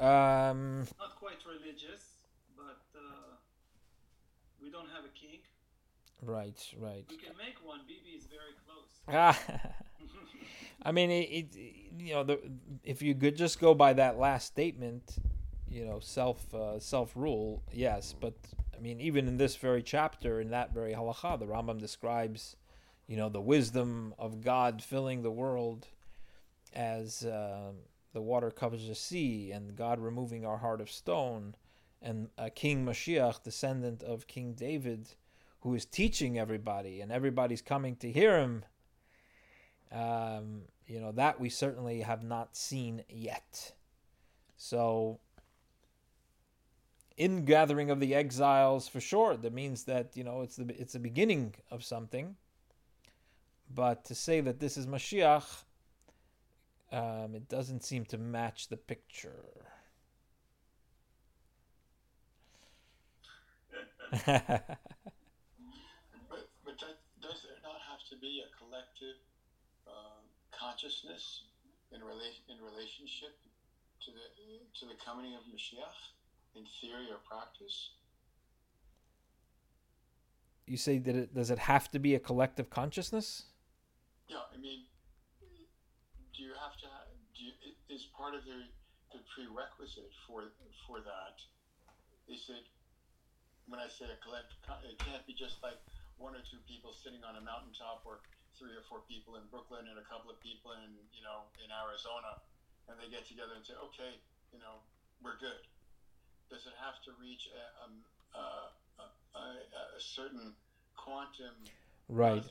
Um, 0.00 0.88
Not 0.98 1.14
quite 1.20 1.38
religious, 1.46 2.18
but 2.56 2.82
uh, 2.98 3.38
we 4.60 4.70
don't 4.70 4.88
have 4.90 5.04
a 5.04 5.14
king. 5.14 5.38
Right, 6.22 6.64
right. 6.78 7.04
We 7.10 7.16
can 7.16 7.36
make 7.36 7.56
one. 7.64 7.80
Bibi 7.86 8.16
is 8.16 8.26
very 8.26 8.54
close. 8.64 8.86
Ah, 9.08 9.38
I 10.84 10.92
mean, 10.92 11.10
it, 11.10 11.28
it, 11.28 11.56
you 11.98 12.14
know, 12.14 12.22
the, 12.22 12.40
if 12.84 13.02
you 13.02 13.14
could 13.14 13.36
just 13.36 13.60
go 13.60 13.74
by 13.74 13.92
that 13.94 14.18
last 14.18 14.46
statement, 14.46 15.16
you 15.68 15.84
know, 15.84 15.98
self 16.00 16.54
uh, 16.54 16.78
self 16.78 17.12
rule, 17.16 17.62
yes. 17.72 18.14
But 18.18 18.34
I 18.76 18.80
mean, 18.80 19.00
even 19.00 19.26
in 19.26 19.36
this 19.36 19.56
very 19.56 19.82
chapter, 19.82 20.40
in 20.40 20.50
that 20.50 20.72
very 20.72 20.92
halacha, 20.92 21.40
the 21.40 21.46
Rambam 21.46 21.78
describes, 21.78 22.56
you 23.08 23.16
know, 23.16 23.28
the 23.28 23.40
wisdom 23.40 24.14
of 24.16 24.42
God 24.42 24.82
filling 24.82 25.22
the 25.22 25.30
world 25.30 25.88
as 26.72 27.24
uh, 27.24 27.72
the 28.12 28.22
water 28.22 28.50
covers 28.50 28.86
the 28.86 28.94
sea, 28.94 29.50
and 29.50 29.74
God 29.76 29.98
removing 29.98 30.44
our 30.44 30.58
heart 30.58 30.80
of 30.80 30.90
stone, 30.90 31.54
and 32.00 32.28
a 32.38 32.50
King 32.50 32.84
Mashiach, 32.84 33.42
descendant 33.42 34.02
of 34.02 34.26
King 34.26 34.54
David, 34.54 35.08
who 35.62 35.74
is 35.74 35.84
teaching 35.84 36.38
everybody, 36.38 37.00
and 37.00 37.10
everybody's 37.10 37.62
coming 37.62 37.96
to 37.96 38.10
hear 38.12 38.38
him 38.38 38.64
um, 39.92 40.62
you 40.86 41.00
know, 41.00 41.12
that 41.12 41.38
we 41.38 41.48
certainly 41.48 42.00
have 42.00 42.22
not 42.24 42.56
seen 42.56 43.04
yet. 43.08 43.72
So, 44.56 45.20
in 47.16 47.44
gathering 47.44 47.90
of 47.90 48.00
the 48.00 48.14
exiles, 48.14 48.88
for 48.88 49.00
sure, 49.00 49.36
that 49.36 49.52
means 49.52 49.84
that 49.84 50.16
you 50.16 50.24
know 50.24 50.42
it's 50.42 50.56
the 50.56 50.66
it's 50.80 50.94
the 50.94 50.98
beginning 50.98 51.54
of 51.70 51.84
something. 51.84 52.36
But 53.74 54.04
to 54.06 54.14
say 54.14 54.40
that 54.40 54.60
this 54.60 54.76
is 54.76 54.86
Mashiach, 54.86 55.64
um, 56.90 57.34
it 57.34 57.48
doesn't 57.48 57.84
seem 57.84 58.04
to 58.06 58.18
match 58.18 58.68
the 58.68 58.76
picture. 58.76 59.44
but, 64.26 64.26
but 64.26 64.68
that, 66.80 66.98
does 67.22 67.42
there 67.44 67.56
not 67.62 67.80
have 67.88 68.04
to 68.10 68.11
be 68.22 68.40
a 68.46 68.48
collective 68.54 69.18
um, 69.90 70.22
consciousness 70.54 71.50
in 71.90 72.00
relation 72.00 72.46
in 72.46 72.62
relationship 72.62 73.34
to 74.06 74.14
the 74.14 74.26
to 74.78 74.86
the 74.86 74.94
coming 75.02 75.34
of 75.34 75.42
Mashiach 75.50 75.98
in 76.54 76.62
theory 76.80 77.10
or 77.10 77.18
practice? 77.26 77.98
You 80.70 80.78
say 80.78 80.98
that 81.02 81.16
it 81.16 81.34
does 81.34 81.50
it 81.50 81.66
have 81.66 81.90
to 81.90 81.98
be 81.98 82.14
a 82.14 82.22
collective 82.22 82.70
consciousness? 82.70 83.50
Yeah, 84.30 84.46
I 84.54 84.56
mean 84.56 84.86
do 86.32 86.40
you 86.42 86.54
have 86.56 86.78
to? 86.80 86.88
Do 87.36 87.40
you, 87.44 87.52
is 87.90 88.06
part 88.16 88.34
of 88.34 88.46
the 88.46 88.70
the 89.12 89.20
prerequisite 89.34 90.14
for 90.24 90.48
for 90.86 91.04
that? 91.04 91.36
Is 92.30 92.48
it 92.48 92.64
when 93.68 93.78
I 93.78 93.86
say 93.86 94.06
a 94.08 94.18
collective, 94.24 94.58
It 94.82 94.98
can't 94.98 95.24
be 95.26 95.34
just 95.34 95.62
like 95.62 95.78
one 96.22 96.38
or 96.38 96.44
two 96.46 96.62
people 96.70 96.94
sitting 96.94 97.26
on 97.26 97.34
a 97.34 97.42
mountaintop, 97.42 98.06
or 98.06 98.22
three 98.54 98.70
or 98.78 98.84
four 98.86 99.02
people 99.10 99.34
in 99.34 99.42
Brooklyn 99.50 99.90
and 99.90 99.98
a 99.98 100.06
couple 100.06 100.30
of 100.30 100.38
people 100.38 100.70
in 100.78 100.94
you 101.10 101.26
know 101.26 101.50
in 101.58 101.68
Arizona, 101.74 102.38
and 102.86 102.94
they 103.02 103.10
get 103.10 103.26
together 103.26 103.58
and 103.58 103.66
say, 103.66 103.74
okay, 103.90 104.22
you 104.54 104.62
know, 104.62 104.78
we're 105.18 105.36
good. 105.42 105.66
Does 106.46 106.62
it 106.70 106.76
have 106.78 107.02
to 107.08 107.10
reach 107.18 107.50
a, 107.50 107.64
um, 107.82 108.06
a, 108.38 108.44
a, 109.02 109.06
a, 109.34 109.82
a 109.98 110.00
certain 110.00 110.54
quantum? 110.96 111.58
Right. 112.08 112.44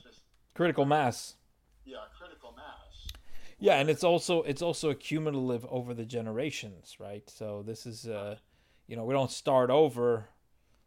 Critical 0.54 0.84
mass. 0.84 1.36
yeah, 1.84 1.96
critical 2.18 2.52
mass. 2.56 3.08
Yeah, 3.58 3.76
and 3.78 3.88
it's 3.88 4.02
also 4.04 4.42
it's 4.42 4.60
also 4.60 4.90
accumulative 4.90 5.64
over 5.70 5.94
the 5.94 6.04
generations, 6.04 6.96
right? 6.98 7.22
So 7.30 7.62
this 7.64 7.86
is 7.86 8.06
uh 8.06 8.36
you 8.88 8.96
know, 8.96 9.04
we 9.04 9.14
don't 9.14 9.30
start 9.30 9.70
over 9.70 10.28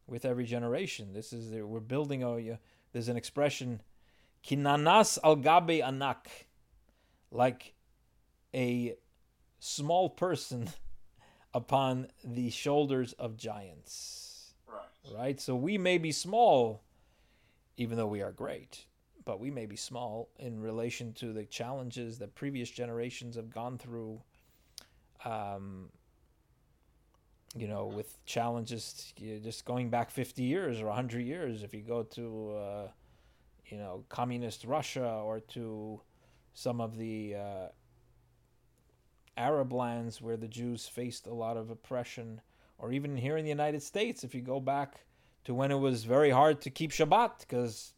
with 0.07 0.25
every 0.25 0.45
generation. 0.45 1.13
This 1.13 1.31
is 1.33 1.51
we're 1.53 1.79
building 1.79 2.21
a 2.23 2.59
there's 2.95 3.09
an 3.09 3.17
expression 3.17 3.81
kinanas 4.41 5.17
al 5.21 5.35
gabe 5.35 5.83
anak 5.83 6.47
like 7.29 7.73
a 8.53 8.95
small 9.59 10.09
person 10.09 10.69
upon 11.53 12.07
the 12.23 12.49
shoulders 12.49 13.11
of 13.13 13.35
giants. 13.35 14.53
Right. 14.65 15.13
Right? 15.13 15.41
So 15.41 15.57
we 15.57 15.77
may 15.77 15.97
be 15.97 16.13
small 16.13 16.83
even 17.75 17.97
though 17.97 18.07
we 18.07 18.21
are 18.21 18.31
great 18.31 18.85
but 19.25 19.41
we 19.41 19.51
may 19.51 19.65
be 19.65 19.75
small 19.75 20.29
in 20.39 20.61
relation 20.61 21.11
to 21.15 21.33
the 21.33 21.43
challenges 21.43 22.19
that 22.19 22.33
previous 22.33 22.69
generations 22.69 23.35
have 23.35 23.49
gone 23.49 23.77
through. 23.77 24.21
Um, 25.25 25.89
you 27.55 27.67
know, 27.67 27.85
with 27.85 28.23
challenges 28.25 29.13
just 29.43 29.65
going 29.65 29.89
back 29.89 30.11
50 30.11 30.43
years 30.43 30.81
or 30.81 30.87
100 30.87 31.21
years, 31.21 31.63
if 31.63 31.73
you 31.73 31.81
go 31.81 32.03
to, 32.03 32.55
uh, 32.55 32.87
you 33.67 33.77
know, 33.77 34.03
communist 34.09 34.65
Russia 34.65 35.21
or 35.23 35.39
to 35.39 36.01
some 36.53 36.81
of 36.81 36.97
the 36.97 37.35
uh, 37.35 37.67
Arab 39.37 39.71
lands 39.71 40.21
where 40.21 40.37
the 40.37 40.47
Jews 40.47 40.87
faced 40.87 41.27
a 41.27 41.33
lot 41.33 41.57
of 41.57 41.69
oppression, 41.69 42.41
or 42.77 42.91
even 42.91 43.15
here 43.15 43.37
in 43.37 43.45
the 43.45 43.49
United 43.49 43.81
States, 43.81 44.23
if 44.23 44.35
you 44.35 44.41
go 44.41 44.59
back 44.59 45.05
to 45.45 45.53
when 45.53 45.71
it 45.71 45.79
was 45.79 46.03
very 46.03 46.31
hard 46.31 46.59
to 46.61 46.69
keep 46.69 46.91
Shabbat 46.91 47.39
because 47.39 47.93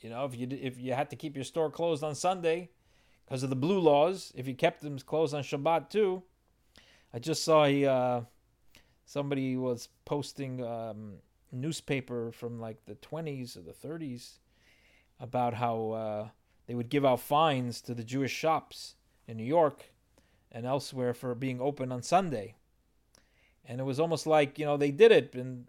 you 0.00 0.10
know, 0.10 0.24
if 0.24 0.36
you 0.36 0.48
if 0.50 0.78
you 0.80 0.94
had 0.94 1.10
to 1.10 1.16
keep 1.16 1.36
your 1.36 1.44
store 1.44 1.70
closed 1.70 2.02
on 2.02 2.14
Sunday 2.14 2.70
because 3.24 3.42
of 3.42 3.50
the 3.50 3.56
blue 3.56 3.78
laws, 3.78 4.32
if 4.34 4.48
you 4.48 4.54
kept 4.54 4.82
them 4.82 4.98
closed 4.98 5.32
on 5.34 5.42
Shabbat 5.42 5.90
too, 5.90 6.22
I 7.14 7.18
just 7.18 7.44
saw 7.44 7.66
he, 7.66 7.86
uh, 7.86 8.22
somebody 9.12 9.58
was 9.58 9.90
posting 10.06 10.64
um, 10.64 11.12
newspaper 11.52 12.32
from 12.32 12.58
like 12.58 12.82
the 12.86 12.94
20s 12.94 13.58
or 13.58 13.60
the 13.60 13.72
30s 13.72 14.38
about 15.20 15.52
how 15.52 15.90
uh, 15.90 16.28
they 16.66 16.74
would 16.74 16.88
give 16.88 17.04
out 17.04 17.20
fines 17.20 17.82
to 17.82 17.94
the 17.94 18.04
Jewish 18.04 18.32
shops 18.32 18.94
in 19.28 19.36
New 19.36 19.44
York 19.44 19.92
and 20.50 20.64
elsewhere 20.64 21.12
for 21.12 21.34
being 21.34 21.60
open 21.60 21.92
on 21.92 22.02
Sunday. 22.02 22.54
And 23.66 23.80
it 23.80 23.84
was 23.84 24.00
almost 24.00 24.26
like, 24.26 24.58
you 24.58 24.64
know, 24.64 24.78
they 24.78 24.90
did 24.90 25.12
it 25.12 25.34
and 25.34 25.66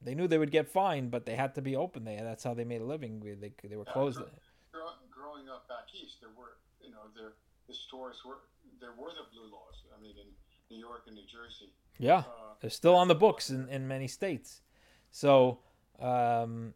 they 0.00 0.14
knew 0.14 0.26
they 0.26 0.38
would 0.38 0.50
get 0.50 0.66
fined, 0.66 1.10
but 1.10 1.26
they 1.26 1.36
had 1.36 1.54
to 1.56 1.62
be 1.62 1.76
open. 1.76 2.04
They 2.04 2.16
that's 2.16 2.42
how 2.42 2.54
they 2.54 2.64
made 2.64 2.80
a 2.80 2.86
living. 2.86 3.20
They 3.20 3.52
they 3.62 3.76
were 3.76 3.84
closed. 3.84 4.16
gro- 4.16 4.32
grow- 4.72 5.04
growing 5.10 5.48
up 5.50 5.68
back 5.68 5.92
east, 5.92 6.16
there 6.22 6.32
were 6.34 6.56
you 6.80 6.90
know 6.90 7.12
there 7.14 7.32
the 7.68 7.74
stores 7.74 8.16
were 8.24 8.40
there 8.80 8.96
were 8.96 9.12
the 9.12 9.28
blue 9.36 9.52
laws. 9.52 9.84
I 9.94 10.00
mean, 10.00 10.16
in 10.16 10.26
New 10.74 10.80
York 10.80 11.04
and 11.06 11.14
New 11.14 11.28
Jersey. 11.28 11.68
Yeah, 12.00 12.18
Uh, 12.20 12.54
they're 12.60 12.70
still 12.70 12.94
on 12.94 13.08
the 13.08 13.14
books 13.14 13.50
in, 13.50 13.68
in 13.68 13.86
many 13.86 14.08
states. 14.08 14.62
So 15.10 15.58
um, 15.98 16.72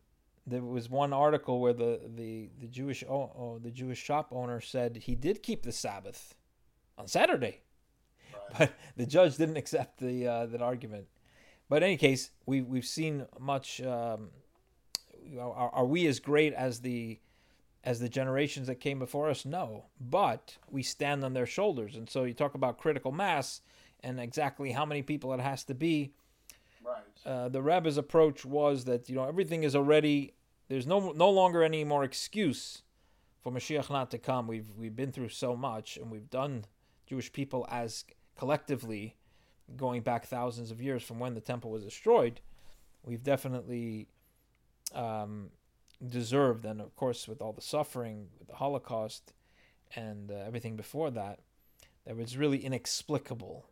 there 0.47 0.63
was 0.63 0.91
one 0.91 1.13
article 1.15 1.61
where 1.61 1.73
the 1.73 2.01
the 2.15 2.51
the 2.61 2.67
Jewish 2.67 3.03
oh, 3.09 3.33
oh, 3.37 3.59
the 3.59 3.71
Jewish 3.71 3.99
shop 3.99 4.29
owner 4.31 4.61
said 4.61 4.97
he 4.97 5.15
did 5.15 5.43
keep 5.43 5.63
the 5.63 5.73
Sabbath 5.73 6.35
on 6.99 7.07
Saturday, 7.07 7.63
right. 8.33 8.59
but 8.59 8.73
the 8.97 9.07
judge 9.07 9.37
didn't 9.37 9.57
accept 9.57 9.99
the 9.99 10.29
uh, 10.29 10.47
that 10.47 10.61
argument. 10.61 11.07
But 11.69 11.83
in 11.83 11.85
any 11.85 11.97
case, 11.97 12.31
we 12.45 12.61
we've 12.61 12.85
seen 12.87 13.27
much. 13.39 13.81
Um, 13.81 14.31
are, 15.41 15.71
are 15.71 15.87
we 15.87 16.07
as 16.07 16.21
great 16.21 16.53
as 16.53 16.81
the 16.81 17.19
as 17.83 17.99
the 17.99 18.09
generations 18.11 18.67
that 18.67 18.81
came 18.81 18.99
before 18.99 19.31
us? 19.31 19.47
No, 19.47 19.87
but 19.99 20.59
we 20.71 20.83
stand 20.83 21.25
on 21.25 21.33
their 21.33 21.47
shoulders. 21.47 21.97
And 21.97 22.11
so 22.11 22.25
you 22.25 22.35
talk 22.35 22.55
about 22.55 22.79
critical 22.79 23.13
mass 23.13 23.63
and 24.05 24.21
exactly 24.21 24.71
how 24.71 24.85
many 24.85 25.03
people 25.03 25.33
it 25.33 25.41
has 25.41 25.65
to 25.65 25.75
be. 25.75 26.13
right. 26.85 27.03
Uh, 27.27 27.49
the 27.49 27.63
rabbi's 27.63 27.97
approach 27.97 28.45
was 28.45 28.85
that 28.85 29.09
you 29.09 29.17
know 29.17 29.25
everything 29.25 29.65
is 29.65 29.75
already 29.75 30.35
there's 30.69 30.87
no 30.87 31.13
no 31.13 31.31
longer 31.31 31.63
any 31.65 31.83
more 31.85 32.05
excuse 32.05 32.83
for 33.43 33.51
Mashiach 33.51 33.91
not 33.91 34.11
to 34.11 34.19
come. 34.19 34.47
We've 34.47 34.71
we've 34.77 34.95
been 34.95 35.11
through 35.11 35.31
so 35.31 35.57
much, 35.57 35.97
and 35.97 36.11
we've 36.11 36.31
done 36.31 36.67
Jewish 37.07 37.33
people 37.33 37.67
as 37.71 38.05
collectively 38.37 39.17
going 39.77 40.03
back 40.03 40.27
thousands 40.27 40.71
of 40.71 40.81
years 40.81 41.03
from 41.03 41.19
when 41.19 41.35
the 41.35 41.41
temple 41.41 41.71
was 41.71 41.85
destroyed. 41.85 42.41
We've 43.03 43.23
definitely 43.23 44.09
um, 44.95 45.51
deserved, 46.07 46.65
and 46.65 46.81
of 46.81 46.95
course 46.97 47.27
with 47.27 47.41
all 47.41 47.53
the 47.53 47.63
suffering, 47.63 48.29
with 48.39 48.49
the 48.49 48.57
Holocaust, 48.57 49.33
and 49.97 50.31
uh, 50.31 50.35
everything 50.47 50.77
before 50.77 51.11
that, 51.11 51.41
that 52.07 52.17
was 52.17 52.37
really 52.37 52.65
inexplicable. 52.65 53.67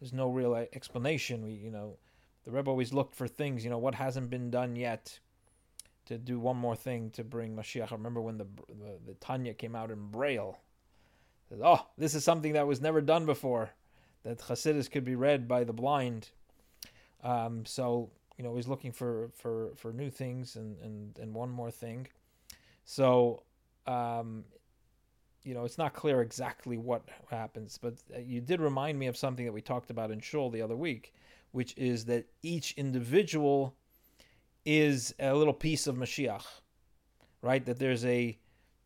There's 0.00 0.12
no 0.12 0.28
real 0.28 0.54
explanation. 0.54 1.44
We 1.44 1.52
you 1.52 1.70
know 1.70 1.96
the 2.44 2.50
Rebbe 2.50 2.70
always 2.70 2.92
looked 2.92 3.14
for 3.14 3.26
things, 3.26 3.64
you 3.64 3.70
know, 3.70 3.78
what 3.78 3.94
hasn't 3.94 4.30
been 4.30 4.50
done 4.50 4.76
yet 4.76 5.18
to 6.06 6.18
do 6.18 6.38
one 6.38 6.56
more 6.56 6.76
thing 6.76 7.10
to 7.12 7.24
bring 7.24 7.56
Mashiach. 7.56 7.90
I 7.90 7.94
remember 7.94 8.20
when 8.20 8.38
the 8.38 8.46
the, 8.68 8.98
the 9.06 9.14
Tanya 9.14 9.54
came 9.54 9.74
out 9.74 9.90
in 9.90 10.08
Braille. 10.08 10.58
Says, 11.48 11.60
oh, 11.62 11.86
this 11.98 12.14
is 12.14 12.24
something 12.24 12.54
that 12.54 12.66
was 12.66 12.80
never 12.80 13.02
done 13.02 13.26
before, 13.26 13.70
that 14.22 14.38
Chassidus 14.38 14.90
could 14.90 15.04
be 15.04 15.14
read 15.14 15.46
by 15.46 15.62
the 15.64 15.74
blind. 15.74 16.30
Um, 17.22 17.66
so 17.66 18.10
you 18.36 18.44
know, 18.44 18.56
he's 18.56 18.68
looking 18.68 18.92
for 18.92 19.30
for 19.34 19.70
for 19.76 19.92
new 19.92 20.10
things 20.10 20.56
and 20.56 20.78
and 20.80 21.18
and 21.18 21.34
one 21.34 21.50
more 21.50 21.70
thing. 21.70 22.08
So, 22.84 23.42
um, 23.86 24.44
you 25.44 25.54
know, 25.54 25.64
it's 25.64 25.78
not 25.78 25.94
clear 25.94 26.22
exactly 26.22 26.78
what 26.78 27.02
happens, 27.30 27.78
but 27.80 27.94
uh, 28.14 28.18
you 28.18 28.40
did 28.40 28.60
remind 28.60 28.98
me 28.98 29.06
of 29.06 29.16
something 29.16 29.44
that 29.44 29.52
we 29.52 29.60
talked 29.60 29.90
about 29.90 30.10
in 30.10 30.20
Shul 30.20 30.50
the 30.50 30.62
other 30.62 30.76
week 30.76 31.12
which 31.54 31.72
is 31.76 32.06
that 32.06 32.26
each 32.42 32.74
individual 32.76 33.76
is 34.66 35.14
a 35.20 35.32
little 35.32 35.54
piece 35.54 35.86
of 35.86 35.94
Mashiach, 35.94 36.44
right? 37.42 37.64
That 37.64 37.78
there's 37.78 38.04
a 38.04 38.36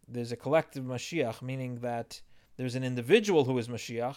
there's 0.07 0.33
a 0.33 0.37
collective 0.37 0.85
Mashiach, 0.85 1.41
meaning 1.41 1.77
that 1.77 2.21
there's 2.59 2.75
an 2.75 2.85
individual 2.85 3.47
who 3.47 3.57
is 3.57 3.69
Mashiach, 3.69 4.17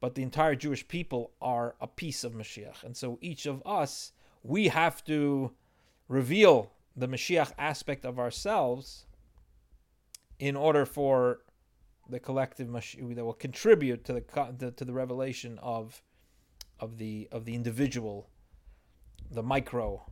but 0.00 0.14
the 0.14 0.22
entire 0.22 0.54
Jewish 0.54 0.88
people 0.88 1.32
are 1.42 1.74
a 1.78 1.86
piece 1.86 2.24
of 2.24 2.32
Mashiach, 2.32 2.84
and 2.84 2.96
so 2.96 3.18
each 3.20 3.44
of 3.44 3.62
us 3.66 4.12
we 4.42 4.68
have 4.68 5.04
to 5.04 5.52
reveal 6.08 6.72
the 6.96 7.06
Mashiach 7.06 7.52
aspect 7.58 8.06
of 8.06 8.18
ourselves 8.18 9.04
in 10.38 10.56
order 10.56 10.86
for 10.86 11.40
the 12.10 12.20
collective 12.20 12.70
that 12.70 13.24
will 13.24 13.32
contribute 13.32 14.04
to 14.04 14.12
the 14.12 14.72
to 14.76 14.84
the 14.84 14.92
revelation 14.92 15.58
of 15.62 16.02
of 16.78 16.98
the 16.98 17.28
of 17.30 17.44
the 17.44 17.54
individual, 17.54 18.28
the 19.30 19.42
micro 19.42 20.04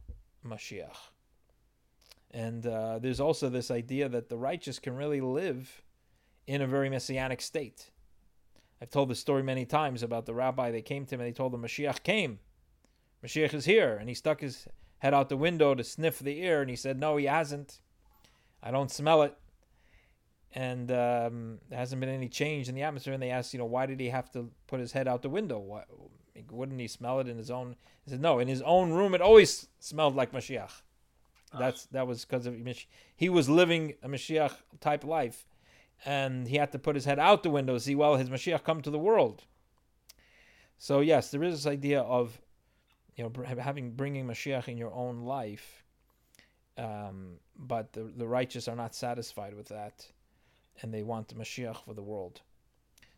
Mashiach. 0.46 1.10
And 2.30 2.66
uh, 2.66 2.98
there's 2.98 3.20
also 3.20 3.48
this 3.48 3.70
idea 3.70 4.08
that 4.08 4.28
the 4.28 4.36
righteous 4.36 4.78
can 4.78 4.94
really 4.96 5.20
live 5.20 5.82
in 6.46 6.60
a 6.60 6.66
very 6.66 6.90
messianic 6.90 7.40
state. 7.40 7.90
I've 8.80 8.90
told 8.90 9.08
this 9.08 9.18
story 9.18 9.42
many 9.42 9.64
times 9.64 10.02
about 10.02 10.26
the 10.26 10.34
rabbi. 10.34 10.70
They 10.70 10.82
came 10.82 11.04
to 11.06 11.14
him 11.14 11.20
and 11.20 11.28
they 11.28 11.32
told 11.32 11.54
him 11.54 11.62
Mashiach 11.62 12.02
came. 12.02 12.38
Mashiach 13.24 13.54
is 13.54 13.64
here. 13.64 13.96
And 13.96 14.08
he 14.08 14.14
stuck 14.14 14.40
his 14.40 14.68
head 14.98 15.14
out 15.14 15.28
the 15.28 15.36
window 15.36 15.74
to 15.74 15.82
sniff 15.82 16.18
the 16.18 16.42
air 16.42 16.60
and 16.60 16.70
he 16.70 16.76
said, 16.76 16.98
No, 16.98 17.16
he 17.16 17.26
hasn't. 17.26 17.80
I 18.62 18.70
don't 18.70 18.90
smell 18.90 19.22
it. 19.22 19.36
And 20.54 20.90
um, 20.90 21.58
there 21.68 21.78
hasn't 21.78 22.00
been 22.00 22.08
any 22.08 22.28
change 22.28 22.68
in 22.68 22.74
the 22.74 22.82
atmosphere. 22.82 23.14
And 23.14 23.22
they 23.22 23.30
asked, 23.30 23.52
you 23.52 23.58
know, 23.58 23.66
why 23.66 23.86
did 23.86 24.00
he 24.00 24.08
have 24.08 24.30
to 24.32 24.50
put 24.66 24.80
his 24.80 24.92
head 24.92 25.06
out 25.06 25.22
the 25.22 25.28
window? 25.28 25.58
Why, 25.58 25.84
wouldn't 26.50 26.80
he 26.80 26.88
smell 26.88 27.20
it 27.20 27.28
in 27.28 27.36
his 27.36 27.50
own? 27.50 27.76
He 28.04 28.10
said, 28.10 28.20
no, 28.20 28.38
in 28.38 28.48
his 28.48 28.62
own 28.62 28.92
room, 28.92 29.14
it 29.14 29.20
always 29.20 29.68
smelled 29.80 30.16
like 30.16 30.32
Mashiach. 30.32 30.82
That's 31.58 31.86
that 31.86 32.06
was 32.06 32.26
because 32.26 32.44
of 32.44 32.54
he 33.16 33.28
was 33.30 33.48
living 33.48 33.94
a 34.02 34.08
Mashiach 34.08 34.52
type 34.80 35.02
life, 35.02 35.46
and 36.04 36.46
he 36.46 36.56
had 36.56 36.72
to 36.72 36.78
put 36.78 36.94
his 36.94 37.06
head 37.06 37.18
out 37.18 37.42
the 37.42 37.50
window 37.50 37.72
to 37.72 37.80
see 37.80 37.94
well 37.94 38.16
his 38.16 38.28
Mashiach 38.28 38.64
come 38.64 38.82
to 38.82 38.90
the 38.90 38.98
world. 38.98 39.44
So 40.76 41.00
yes, 41.00 41.30
there 41.30 41.42
is 41.42 41.54
this 41.54 41.66
idea 41.66 42.02
of, 42.02 42.38
you 43.16 43.24
know, 43.24 43.44
having 43.58 43.92
bringing 43.92 44.26
Mashiach 44.26 44.68
in 44.68 44.76
your 44.76 44.92
own 44.92 45.22
life, 45.22 45.82
um, 46.76 47.38
but 47.56 47.94
the 47.94 48.12
the 48.14 48.28
righteous 48.28 48.68
are 48.68 48.76
not 48.76 48.94
satisfied 48.94 49.54
with 49.54 49.68
that, 49.68 50.06
and 50.80 50.92
they 50.92 51.02
want 51.02 51.28
the 51.28 51.34
Mashiach 51.34 51.84
for 51.84 51.94
the 51.94 52.02
world. 52.02 52.40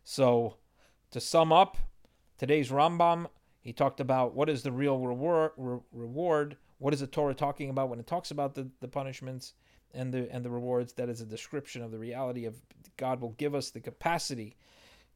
So, 0.03 0.57
to 1.11 1.19
sum 1.19 1.51
up 1.51 1.77
today's 2.37 2.69
Rambam, 2.69 3.27
he 3.61 3.73
talked 3.73 3.99
about 3.99 4.33
what 4.33 4.49
is 4.49 4.63
the 4.63 4.71
real 4.71 4.97
reward. 4.99 5.51
Re- 5.57 5.79
reward. 5.91 6.57
What 6.79 6.93
is 6.93 7.01
the 7.01 7.07
Torah 7.07 7.35
talking 7.35 7.69
about 7.69 7.89
when 7.89 7.99
it 7.99 8.07
talks 8.07 8.31
about 8.31 8.55
the, 8.55 8.69
the 8.79 8.87
punishments 8.87 9.53
and 9.93 10.11
the 10.11 10.31
and 10.31 10.43
the 10.43 10.49
rewards? 10.49 10.93
That 10.93 11.09
is 11.09 11.21
a 11.21 11.25
description 11.25 11.83
of 11.83 11.91
the 11.91 11.99
reality 11.99 12.45
of 12.45 12.55
God 12.97 13.21
will 13.21 13.33
give 13.33 13.53
us 13.53 13.69
the 13.69 13.79
capacity 13.79 14.55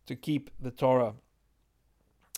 to 0.05 0.15
keep 0.15 0.51
the 0.59 0.71
Torah. 0.71 1.13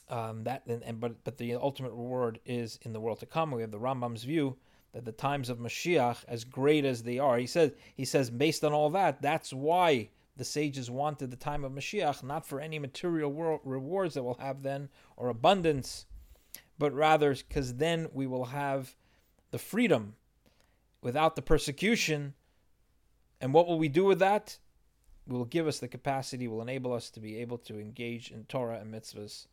Um, 0.09 0.45
that 0.45 0.63
and, 0.67 0.81
and 0.83 1.01
but 1.01 1.23
but 1.25 1.37
the 1.37 1.55
ultimate 1.55 1.91
reward 1.91 2.39
is 2.45 2.79
in 2.83 2.93
the 2.93 3.01
world 3.01 3.19
to 3.19 3.25
come. 3.25 3.51
We 3.51 3.61
have 3.61 3.71
the 3.71 3.79
Rambam's 3.79 4.23
view 4.23 4.55
that 4.93 5.05
the 5.05 5.11
times 5.11 5.49
of 5.49 5.59
Mashiach, 5.59 6.23
as 6.27 6.43
great 6.43 6.85
as 6.85 7.03
they 7.03 7.19
are, 7.19 7.37
he 7.37 7.47
says 7.47 7.71
he 7.95 8.05
says 8.05 8.29
based 8.29 8.63
on 8.63 8.73
all 8.73 8.89
that, 8.91 9.21
that's 9.21 9.53
why 9.53 10.09
the 10.37 10.45
sages 10.45 10.89
wanted 10.89 11.31
the 11.31 11.37
time 11.37 11.63
of 11.63 11.71
Mashiach, 11.71 12.23
not 12.23 12.45
for 12.45 12.59
any 12.59 12.79
material 12.79 13.31
world 13.31 13.61
rewards 13.63 14.13
that 14.13 14.23
we'll 14.23 14.35
have 14.35 14.61
then 14.63 14.89
or 15.15 15.29
abundance, 15.29 16.05
but 16.77 16.93
rather 16.93 17.33
because 17.35 17.75
then 17.75 18.07
we 18.13 18.27
will 18.27 18.45
have 18.45 18.95
the 19.51 19.57
freedom 19.57 20.15
without 21.01 21.35
the 21.35 21.41
persecution. 21.41 22.33
And 23.41 23.53
what 23.53 23.67
will 23.67 23.79
we 23.79 23.89
do 23.89 24.05
with 24.05 24.19
that? 24.19 24.57
Will 25.27 25.45
give 25.45 25.67
us 25.67 25.79
the 25.79 25.87
capacity, 25.87 26.47
will 26.47 26.61
enable 26.61 26.93
us 26.93 27.09
to 27.11 27.19
be 27.19 27.37
able 27.37 27.57
to 27.59 27.79
engage 27.79 28.31
in 28.31 28.45
Torah 28.45 28.79
and 28.79 28.93
mitzvahs 28.93 29.47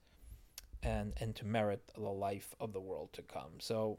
and, 0.83 1.15
and 1.17 1.35
to 1.37 1.47
merit 1.47 1.83
the 1.95 2.03
life 2.03 2.55
of 2.61 2.73
the 2.73 2.81
world 2.81 3.13
to 3.15 3.23
come. 3.23 3.53
So 3.59 3.99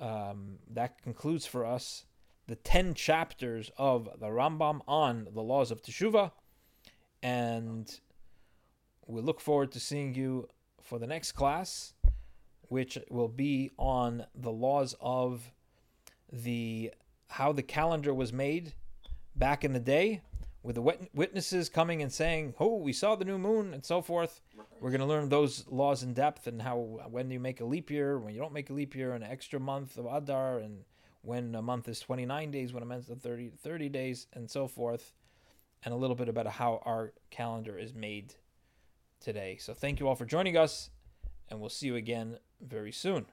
um, 0.00 0.58
that 0.70 1.02
concludes 1.02 1.46
for 1.46 1.64
us 1.64 2.04
the 2.46 2.56
10 2.56 2.94
chapters 2.94 3.70
of 3.78 4.08
the 4.18 4.26
Rambam 4.26 4.80
on 4.86 5.28
the 5.32 5.42
laws 5.42 5.70
of 5.70 5.82
Teshuvah. 5.82 6.32
And 7.22 8.00
we 9.06 9.20
look 9.20 9.40
forward 9.40 9.72
to 9.72 9.80
seeing 9.80 10.14
you 10.14 10.48
for 10.82 10.98
the 10.98 11.06
next 11.06 11.32
class, 11.32 11.94
which 12.68 12.98
will 13.10 13.28
be 13.28 13.70
on 13.78 14.26
the 14.34 14.52
laws 14.52 14.94
of 15.00 15.52
the 16.32 16.92
how 17.28 17.52
the 17.52 17.62
calendar 17.62 18.12
was 18.12 18.32
made 18.32 18.74
back 19.34 19.64
in 19.64 19.72
the 19.72 19.80
day 19.80 20.22
with 20.64 20.76
the 20.76 20.82
witnesses 21.12 21.68
coming 21.68 22.02
and 22.02 22.10
saying, 22.10 22.54
"Oh, 22.58 22.78
we 22.78 22.92
saw 22.92 23.14
the 23.14 23.24
new 23.24 23.38
moon" 23.38 23.74
and 23.74 23.84
so 23.84 24.00
forth. 24.00 24.40
We're 24.80 24.90
going 24.90 25.02
to 25.02 25.06
learn 25.06 25.28
those 25.28 25.68
laws 25.68 26.02
in 26.02 26.14
depth 26.14 26.46
and 26.46 26.62
how 26.62 26.78
when 27.10 27.30
you 27.30 27.38
make 27.38 27.60
a 27.60 27.64
leap 27.66 27.90
year, 27.90 28.18
when 28.18 28.34
you 28.34 28.40
don't 28.40 28.52
make 28.52 28.70
a 28.70 28.72
leap 28.72 28.96
year, 28.96 29.12
an 29.12 29.22
extra 29.22 29.60
month 29.60 29.98
of 29.98 30.06
Adar 30.06 30.58
and 30.58 30.84
when 31.20 31.54
a 31.54 31.62
month 31.62 31.86
is 31.88 32.00
29 32.00 32.50
days, 32.50 32.72
when 32.72 32.82
a 32.82 32.86
month 32.86 33.10
is 33.10 33.18
30, 33.18 33.52
30 33.62 33.88
days, 33.88 34.26
and 34.32 34.50
so 34.50 34.66
forth, 34.66 35.12
and 35.82 35.92
a 35.94 35.96
little 35.96 36.16
bit 36.16 36.28
about 36.28 36.46
how 36.46 36.82
our 36.84 37.12
calendar 37.30 37.78
is 37.78 37.94
made 37.94 38.34
today. 39.20 39.56
So 39.58 39.74
thank 39.74 40.00
you 40.00 40.08
all 40.08 40.16
for 40.16 40.26
joining 40.26 40.56
us, 40.56 40.90
and 41.48 41.60
we'll 41.60 41.70
see 41.70 41.86
you 41.86 41.96
again 41.96 42.38
very 42.60 42.92
soon. 42.92 43.26